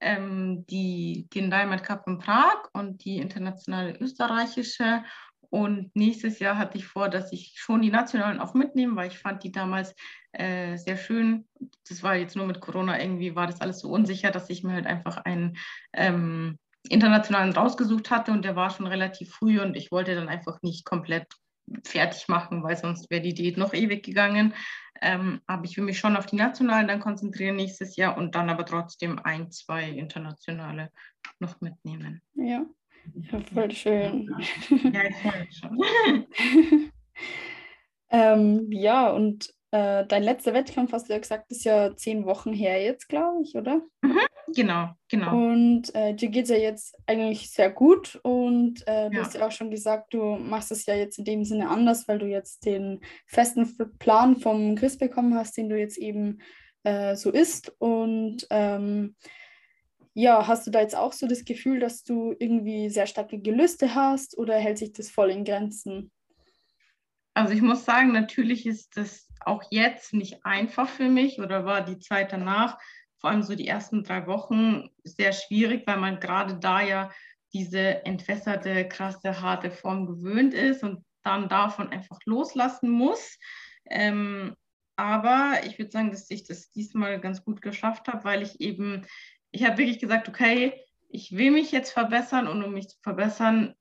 [0.00, 5.04] Ähm, die, den Diamond Cup in Prag und die internationale österreichische.
[5.50, 9.18] Und nächstes Jahr hatte ich vor, dass ich schon die nationalen auch mitnehme, weil ich
[9.18, 9.94] fand die damals
[10.32, 11.46] äh, sehr schön.
[11.88, 14.72] Das war jetzt nur mit Corona irgendwie, war das alles so unsicher, dass ich mir
[14.72, 15.56] halt einfach einen
[15.92, 20.60] ähm, internationalen rausgesucht hatte und der war schon relativ früh und ich wollte dann einfach
[20.62, 21.26] nicht komplett
[21.84, 24.54] fertig machen, weil sonst wäre die Diät noch ewig gegangen.
[25.00, 28.50] Ähm, aber ich will mich schon auf die nationalen dann konzentrieren nächstes Jahr und dann
[28.50, 30.90] aber trotzdem ein, zwei internationale
[31.40, 32.22] noch mitnehmen.
[32.34, 32.64] Ja,
[33.14, 34.30] ja, voll schön.
[34.92, 36.92] Ja, ich freue mich schon.
[38.10, 42.52] ähm, ja, und äh, dein letzter Wettkampf, hast du ja gesagt, ist ja zehn Wochen
[42.52, 43.82] her jetzt, glaube ich, oder?
[44.02, 44.20] Mhm,
[44.54, 45.36] genau, genau.
[45.36, 49.24] Und äh, dir geht es ja jetzt eigentlich sehr gut und äh, du ja.
[49.24, 52.20] hast ja auch schon gesagt, du machst es ja jetzt in dem Sinne anders, weil
[52.20, 56.38] du jetzt den festen Plan vom Chris bekommen hast, den du jetzt eben
[56.84, 59.16] äh, so isst und ähm,
[60.14, 63.94] ja, hast du da jetzt auch so das Gefühl, dass du irgendwie sehr starke Gelüste
[63.94, 66.12] hast oder hält sich das voll in Grenzen?
[67.34, 71.84] Also ich muss sagen, natürlich ist das auch jetzt nicht einfach für mich oder war
[71.84, 72.78] die Zeit danach,
[73.18, 77.10] vor allem so die ersten drei Wochen, sehr schwierig, weil man gerade da ja
[77.52, 83.38] diese entwässerte, krasse, harte Form gewöhnt ist und dann davon einfach loslassen muss.
[83.86, 84.54] Ähm,
[84.96, 89.06] aber ich würde sagen, dass ich das diesmal ganz gut geschafft habe, weil ich eben
[89.54, 90.72] ich habe wirklich gesagt, okay,
[91.08, 93.74] ich will mich jetzt verbessern und um mich zu verbessern,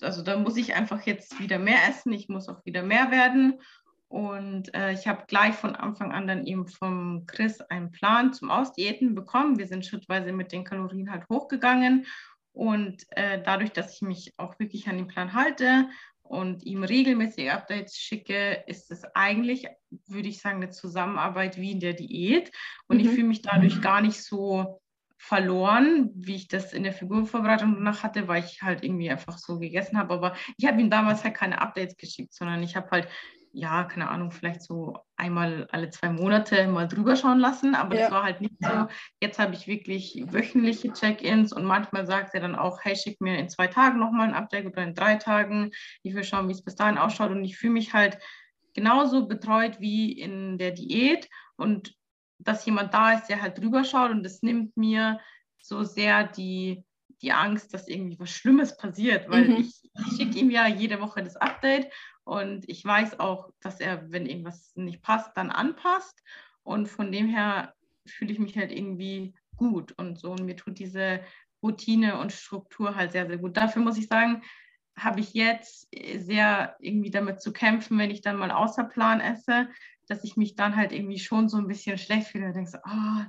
[0.00, 3.60] also da muss ich einfach jetzt wieder mehr essen, ich muss auch wieder mehr werden.
[4.08, 8.50] Und äh, ich habe gleich von Anfang an dann eben vom Chris einen Plan zum
[8.50, 9.58] Ausdiäten bekommen.
[9.58, 12.06] Wir sind schrittweise mit den Kalorien halt hochgegangen.
[12.52, 15.90] Und äh, dadurch, dass ich mich auch wirklich an den Plan halte
[16.22, 19.66] und ihm regelmäßig Updates schicke, ist es eigentlich,
[20.06, 22.50] würde ich sagen, eine Zusammenarbeit wie in der Diät.
[22.86, 23.04] Und mhm.
[23.04, 24.80] ich fühle mich dadurch gar nicht so
[25.18, 29.58] verloren, wie ich das in der Figurvorbereitung danach hatte, weil ich halt irgendwie einfach so
[29.58, 30.14] gegessen habe.
[30.14, 33.08] Aber ich habe ihm damals halt keine Updates geschickt, sondern ich habe halt
[33.52, 37.74] ja, keine Ahnung, vielleicht so einmal alle zwei Monate mal drüber schauen lassen.
[37.74, 38.02] Aber ja.
[38.02, 38.86] das war halt nicht so.
[39.20, 43.38] Jetzt habe ich wirklich wöchentliche Check-ins und manchmal sagt er dann auch, hey, schick mir
[43.38, 45.70] in zwei Tagen nochmal ein Update oder in drei Tagen.
[46.02, 47.30] Ich will schauen, wie es bis dahin ausschaut.
[47.30, 48.18] Und ich fühle mich halt
[48.74, 51.28] genauso betreut wie in der Diät.
[51.56, 51.94] Und
[52.38, 55.20] dass jemand da ist, der halt drüber schaut und das nimmt mir
[55.60, 56.84] so sehr die
[57.22, 59.56] die Angst, dass irgendwie was Schlimmes passiert, weil mhm.
[59.56, 61.90] ich, ich schicke ihm ja jede Woche das Update
[62.28, 66.22] und ich weiß auch, dass er, wenn irgendwas nicht passt, dann anpasst.
[66.62, 67.74] Und von dem her
[68.06, 70.32] fühle ich mich halt irgendwie gut und so.
[70.32, 71.20] Und mir tut diese
[71.62, 73.56] Routine und Struktur halt sehr, sehr gut.
[73.56, 74.42] Dafür muss ich sagen,
[74.94, 79.68] habe ich jetzt sehr irgendwie damit zu kämpfen, wenn ich dann mal außer Plan esse,
[80.08, 82.78] dass ich mich dann halt irgendwie schon so ein bisschen schlecht fühle und denke so,
[82.78, 83.22] oh,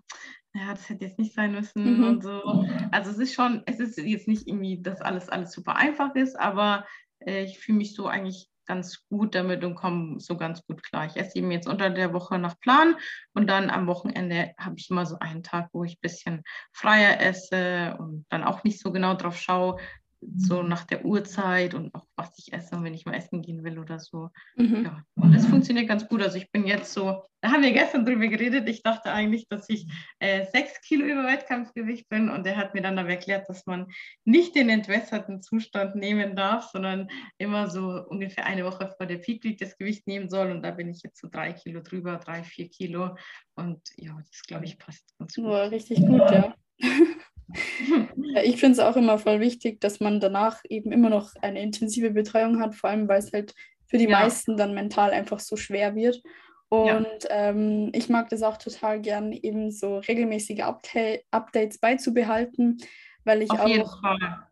[0.54, 2.04] ja, das hätte jetzt nicht sein müssen mhm.
[2.04, 2.66] und so.
[2.92, 6.40] Also es ist schon, es ist jetzt nicht irgendwie, dass alles, alles super einfach ist,
[6.40, 6.86] aber
[7.20, 11.08] äh, ich fühle mich so eigentlich ganz gut damit und komme so ganz gut klar.
[11.08, 12.96] Ich esse eben jetzt unter der Woche nach Plan
[13.34, 17.20] und dann am Wochenende habe ich immer so einen Tag, wo ich ein bisschen freier
[17.20, 19.78] esse und dann auch nicht so genau drauf schaue,
[20.22, 23.80] so nach der Uhrzeit und auch was ich esse, wenn ich mal essen gehen will
[23.80, 24.30] oder so.
[24.56, 24.86] Mhm.
[24.86, 26.22] Ja, und das funktioniert ganz gut.
[26.22, 28.68] Also ich bin jetzt so, da haben wir gestern drüber geredet.
[28.68, 29.88] Ich dachte eigentlich, dass ich
[30.20, 33.88] äh, sechs Kilo über Wettkampfgewicht bin und er hat mir dann aber erklärt, dass man
[34.26, 37.08] nicht den entwässerten Zustand nehmen darf, sondern
[37.38, 40.52] immer so ungefähr eine Woche vor der Peak League das Gewicht nehmen soll.
[40.52, 43.16] Und da bin ich jetzt so drei Kilo drüber, drei, vier Kilo.
[43.56, 45.46] Und ja, das glaube ich passt ganz gut.
[45.46, 46.54] Oh, richtig gut, ja.
[48.43, 52.12] ich finde es auch immer voll wichtig, dass man danach eben immer noch eine intensive
[52.12, 53.56] Betreuung hat, vor allem weil es halt
[53.88, 54.20] für die ja.
[54.20, 56.22] meisten dann mental einfach so schwer wird.
[56.70, 57.50] Und ja.
[57.50, 62.78] ähm, ich mag das auch total gern, eben so regelmäßige Upta Updates beizubehalten,
[63.24, 64.02] weil ich Auf auch,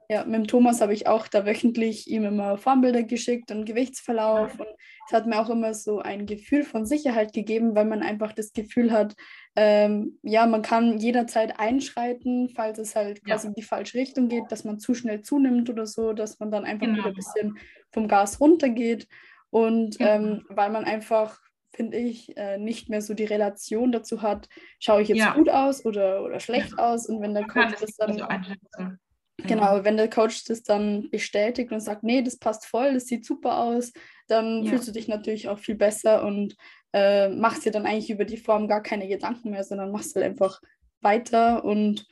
[0.10, 4.58] ja, mit dem Thomas habe ich auch da wöchentlich ihm immer Formbilder geschickt und Gewichtsverlauf
[4.58, 4.66] ja.
[4.66, 4.70] und
[5.06, 8.54] es hat mir auch immer so ein Gefühl von Sicherheit gegeben, weil man einfach das
[8.54, 9.16] Gefühl hat,
[9.56, 13.50] ähm, ja, man kann jederzeit einschreiten, falls es halt quasi ja.
[13.50, 16.64] in die falsche Richtung geht, dass man zu schnell zunimmt oder so, dass man dann
[16.64, 17.00] einfach genau.
[17.00, 17.58] wieder ein bisschen
[17.92, 19.08] vom Gas runtergeht.
[19.50, 20.12] Und genau.
[20.12, 21.40] ähm, weil man einfach,
[21.72, 24.48] finde ich, äh, nicht mehr so die Relation dazu hat,
[24.80, 25.34] schaue ich jetzt ja.
[25.34, 26.94] gut aus oder, oder schlecht ja.
[26.94, 27.08] aus.
[27.08, 29.00] Und wenn der Coach das dann.
[29.38, 33.26] Genau, wenn der Coach das dann bestätigt und sagt, nee, das passt voll, das sieht
[33.26, 33.94] super aus,
[34.28, 34.72] dann ja.
[34.72, 36.56] fühlst du dich natürlich auch viel besser und
[36.94, 40.26] äh, machst dir dann eigentlich über die Form gar keine Gedanken mehr, sondern machst halt
[40.26, 40.60] einfach
[41.02, 42.08] weiter und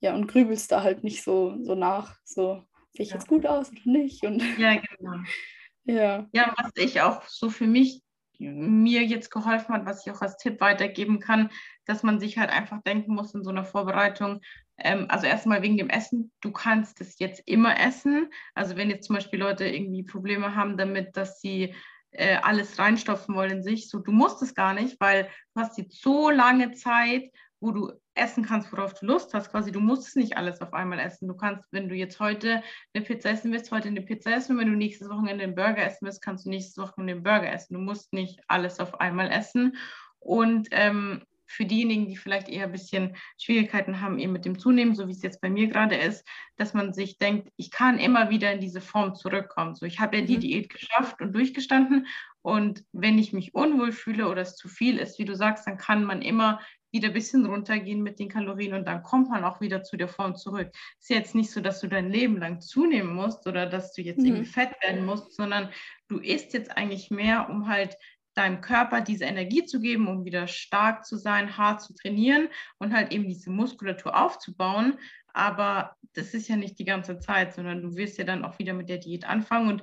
[0.00, 2.62] ja, und grübelst da halt nicht so, so nach, so
[2.92, 3.16] sehe ich ja.
[3.16, 4.24] jetzt gut aus oder nicht.
[4.24, 5.16] Und ja, genau.
[5.84, 6.26] ja.
[6.32, 8.02] ja, was ich auch so für mich
[8.38, 11.50] mir jetzt geholfen hat, was ich auch als Tipp weitergeben kann,
[11.84, 14.40] dass man sich halt einfach denken muss in so einer Vorbereitung,
[14.82, 18.30] also erstmal wegen dem Essen, du kannst es jetzt immer essen.
[18.54, 21.74] Also wenn jetzt zum Beispiel Leute irgendwie Probleme haben damit, dass sie
[22.12, 23.88] äh, alles reinstopfen wollen in sich.
[23.88, 27.92] So, du musst es gar nicht, weil du hast jetzt so lange Zeit, wo du
[28.14, 29.50] essen kannst, worauf du Lust hast.
[29.50, 31.28] Quasi, du musst es nicht alles auf einmal essen.
[31.28, 32.62] Du kannst, wenn du jetzt heute
[32.94, 34.58] eine Pizza essen willst, heute eine Pizza essen.
[34.58, 37.74] Wenn du nächstes Wochenende einen Burger essen willst, kannst du nächstes Wochenende einen Burger essen.
[37.74, 39.76] Du musst nicht alles auf einmal essen.
[40.18, 44.94] Und ähm, für diejenigen, die vielleicht eher ein bisschen Schwierigkeiten haben, eben mit dem Zunehmen,
[44.94, 46.24] so wie es jetzt bei mir gerade ist,
[46.56, 49.74] dass man sich denkt, ich kann immer wieder in diese Form zurückkommen.
[49.74, 50.40] So, ich habe ja die mhm.
[50.40, 52.06] Diät geschafft und durchgestanden.
[52.42, 55.76] Und wenn ich mich unwohl fühle oder es zu viel ist, wie du sagst, dann
[55.76, 56.60] kann man immer
[56.92, 60.08] wieder ein bisschen runtergehen mit den Kalorien und dann kommt man auch wieder zu der
[60.08, 60.70] Form zurück.
[61.00, 64.02] Es ist jetzt nicht so, dass du dein Leben lang zunehmen musst oder dass du
[64.02, 64.26] jetzt mhm.
[64.26, 65.70] irgendwie fett werden musst, sondern
[66.08, 67.96] du isst jetzt eigentlich mehr, um halt
[68.40, 72.94] deinem Körper diese Energie zu geben, um wieder stark zu sein, hart zu trainieren und
[72.94, 74.98] halt eben diese Muskulatur aufzubauen.
[75.32, 78.72] Aber das ist ja nicht die ganze Zeit, sondern du wirst ja dann auch wieder
[78.72, 79.82] mit der Diät anfangen und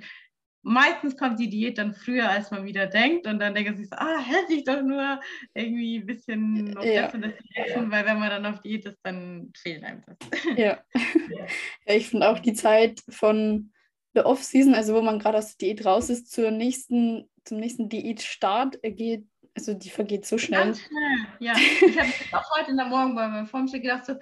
[0.64, 3.90] meistens kommt die Diät dann früher, als man wieder denkt und dann denkt man sich
[3.90, 5.22] so, ah, hätte ich doch nur
[5.54, 7.04] irgendwie ein bisschen noch ja.
[7.04, 7.34] das und das
[7.76, 10.18] weil wenn man dann auf Diät ist, dann fehlt einem das.
[10.58, 11.46] Ja, ja
[11.86, 13.72] ich finde auch die Zeit von
[14.18, 17.88] der Off-Season, also wo man gerade aus der Diät raus ist, zur nächsten, zum nächsten
[17.88, 20.66] Diätstart geht, also die vergeht so schnell.
[20.66, 21.54] Ganz schnell, ja.
[21.56, 21.98] Ich
[22.32, 24.16] habe auch heute in der Morgen bei meinem Formstück gedacht, so,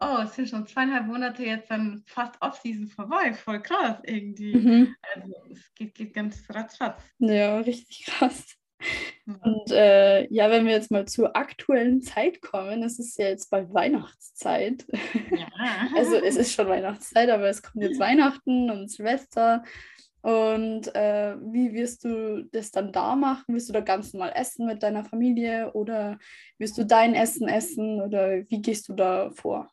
[0.00, 3.32] oh, es sind schon zweieinhalb Monate jetzt dann fast Off-Season vorbei.
[3.34, 4.54] Voll krass irgendwie.
[4.54, 4.96] Mhm.
[5.14, 7.02] Also es geht, geht ganz ratzfatz.
[7.18, 8.56] Ja, richtig krass.
[9.42, 13.50] Und äh, ja, wenn wir jetzt mal zur aktuellen Zeit kommen, es ist ja jetzt
[13.50, 14.86] bald Weihnachtszeit.
[15.30, 15.48] Ja.
[15.96, 19.64] also es ist schon Weihnachtszeit, aber es kommt jetzt Weihnachten und Silvester.
[20.22, 23.54] Und äh, wie wirst du das dann da machen?
[23.54, 26.18] Wirst du da ganz normal essen mit deiner Familie oder
[26.58, 29.70] wirst du dein Essen essen oder wie gehst du da vor?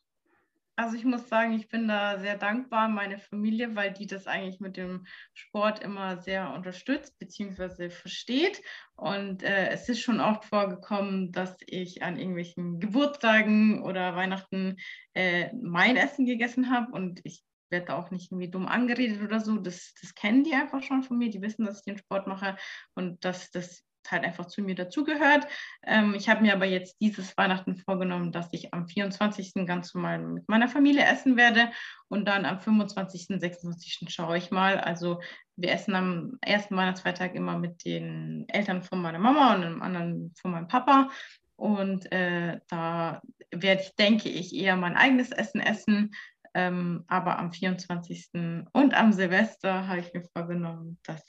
[0.78, 4.60] Also ich muss sagen, ich bin da sehr dankbar, meine Familie, weil die das eigentlich
[4.60, 7.90] mit dem Sport immer sehr unterstützt bzw.
[7.90, 8.62] versteht.
[8.96, 14.76] Und äh, es ist schon oft vorgekommen, dass ich an irgendwelchen Geburtstagen oder Weihnachten
[15.14, 19.40] äh, mein Essen gegessen habe und ich werde da auch nicht irgendwie dumm angeredet oder
[19.40, 19.58] so.
[19.58, 21.30] Das, das kennen die einfach schon von mir.
[21.30, 22.58] Die wissen, dass ich den Sport mache
[22.96, 25.48] und dass das halt einfach zu mir dazugehört.
[25.84, 29.66] Ähm, ich habe mir aber jetzt dieses Weihnachten vorgenommen, dass ich am 24.
[29.66, 31.72] ganz normal mit meiner Familie essen werde
[32.08, 34.14] und dann am 25., 26.
[34.14, 34.80] schaue ich mal.
[34.80, 35.22] Also
[35.56, 40.34] wir essen am ersten Weihnachtsfeiertag immer mit den Eltern von meiner Mama und dem anderen
[40.40, 41.10] von meinem Papa.
[41.56, 46.12] Und äh, da werde ich, denke ich, eher mein eigenes Essen essen.
[46.54, 48.30] Ähm, aber am 24.
[48.72, 51.22] und am Silvester habe ich mir vorgenommen, dass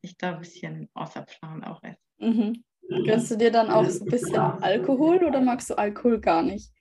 [0.00, 2.09] ich da ein bisschen außer Plan auch esse.
[2.20, 2.62] Mhm.
[3.06, 6.72] Gönnst du dir dann auch so ein bisschen Alkohol oder magst du Alkohol gar nicht?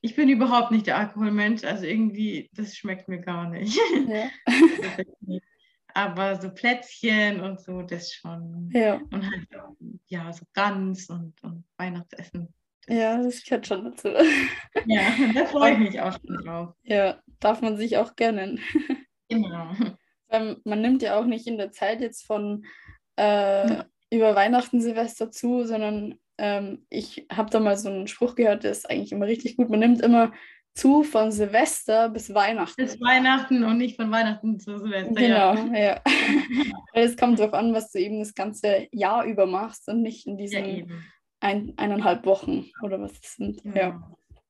[0.00, 3.78] Ich bin überhaupt nicht der Alkoholmensch, also irgendwie, das schmeckt mir gar nicht.
[4.08, 4.28] Ja.
[5.94, 8.70] Aber so Plätzchen und so, das schon.
[8.72, 8.94] Ja.
[8.94, 9.46] Und halt,
[10.06, 12.48] ja, so Gans und, und Weihnachtsessen.
[12.86, 14.08] Das ja, das gehört schon dazu.
[14.86, 15.02] Ja,
[15.34, 16.74] da freue ich mich auch schon drauf.
[16.82, 18.58] Ja, darf man sich auch gönnen.
[19.28, 19.72] Genau.
[20.64, 22.64] man nimmt ja auch nicht in der Zeit jetzt von
[23.16, 28.64] äh, über Weihnachten, Silvester zu, sondern ähm, ich habe da mal so einen Spruch gehört,
[28.64, 29.70] der ist eigentlich immer richtig gut.
[29.70, 30.32] Man nimmt immer
[30.74, 32.82] zu von Silvester bis Weihnachten.
[32.82, 35.14] Bis Weihnachten und nicht von Weihnachten zu Silvester.
[35.14, 35.74] Genau, ja.
[35.74, 36.00] ja.
[36.92, 40.26] Weil es kommt darauf an, was du eben das ganze Jahr über machst und nicht
[40.26, 40.84] in diesen ja,
[41.40, 43.62] ein, eineinhalb Wochen oder was es sind.
[43.64, 44.02] Ja.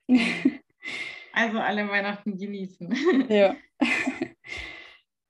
[0.08, 0.18] ja.
[1.34, 2.94] Also alle Weihnachten genießen.
[3.30, 3.56] Ja.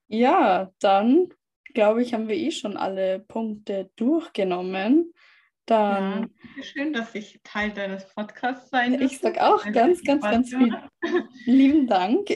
[0.09, 1.29] Ja, dann
[1.75, 5.13] glaube ich, haben wir eh schon alle Punkte durchgenommen.
[5.67, 9.03] Dann, ja, schön, dass ich Teil deines Podcasts sein darf.
[9.03, 10.77] Ich sage auch ganz, ganz, ganz viel
[11.47, 12.31] lieben Dank.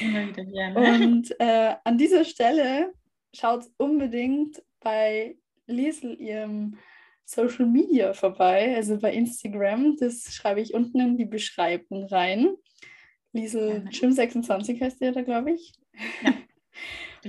[0.00, 0.94] Immer wieder gerne.
[0.94, 2.92] Und äh, an dieser Stelle
[3.34, 5.36] schaut unbedingt bei
[5.66, 6.78] Liesel ihrem
[7.24, 9.96] Social Media vorbei, also bei Instagram.
[9.98, 12.54] Das schreibe ich unten in die Beschreibung rein.
[13.32, 15.72] Liesel Jim26 heißt der da, glaube ich.
[16.22, 16.32] Ja.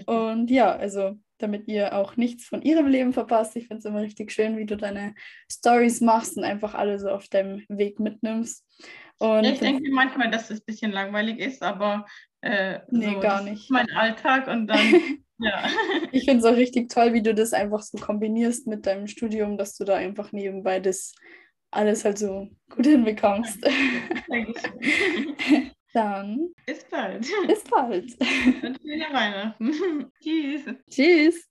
[0.05, 3.55] Und ja, also damit ihr auch nichts von ihrem Leben verpasst.
[3.55, 5.13] Ich finde es immer richtig schön, wie du deine
[5.51, 8.65] Stories machst und einfach alle so auf deinem Weg mitnimmst.
[9.19, 12.05] Und ich denke manchmal, dass es ein bisschen langweilig ist, aber
[12.41, 13.69] äh, nee, so, gar nicht.
[13.69, 14.79] mein Alltag und dann.
[15.37, 15.69] ja.
[16.11, 19.57] Ich finde es auch richtig toll, wie du das einfach so kombinierst mit deinem Studium,
[19.57, 21.13] dass du da einfach nebenbei das
[21.71, 23.59] alles halt so gut hinbekommst.
[24.27, 25.71] Dankeschön.
[25.93, 26.55] Dann.
[26.65, 27.27] Bis bald.
[27.45, 28.19] Bis bald.
[28.63, 30.11] Und schöne Weihnachten.
[30.23, 30.65] Tschüss.
[30.89, 31.49] Tschüss.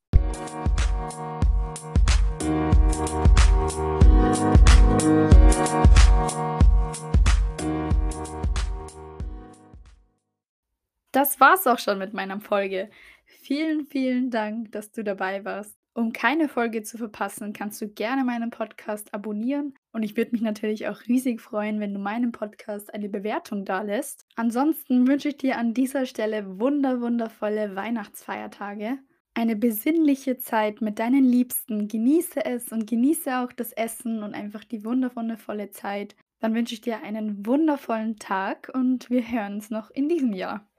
[11.12, 12.90] Das war's auch schon mit meiner Folge.
[13.24, 15.82] Vielen, vielen Dank, dass du dabei warst.
[15.95, 20.40] Um keine Folge zu verpassen, kannst du gerne meinen Podcast abonnieren und ich würde mich
[20.40, 24.24] natürlich auch riesig freuen, wenn du meinem Podcast eine Bewertung da lässt.
[24.34, 28.99] Ansonsten wünsche ich dir an dieser Stelle wunder wundervolle Weihnachtsfeiertage,
[29.34, 31.88] eine besinnliche Zeit mit deinen Liebsten.
[31.88, 36.16] Genieße es und genieße auch das Essen und einfach die wunderwundervolle Zeit.
[36.40, 40.66] Dann wünsche ich dir einen wundervollen Tag und wir hören uns noch in diesem Jahr.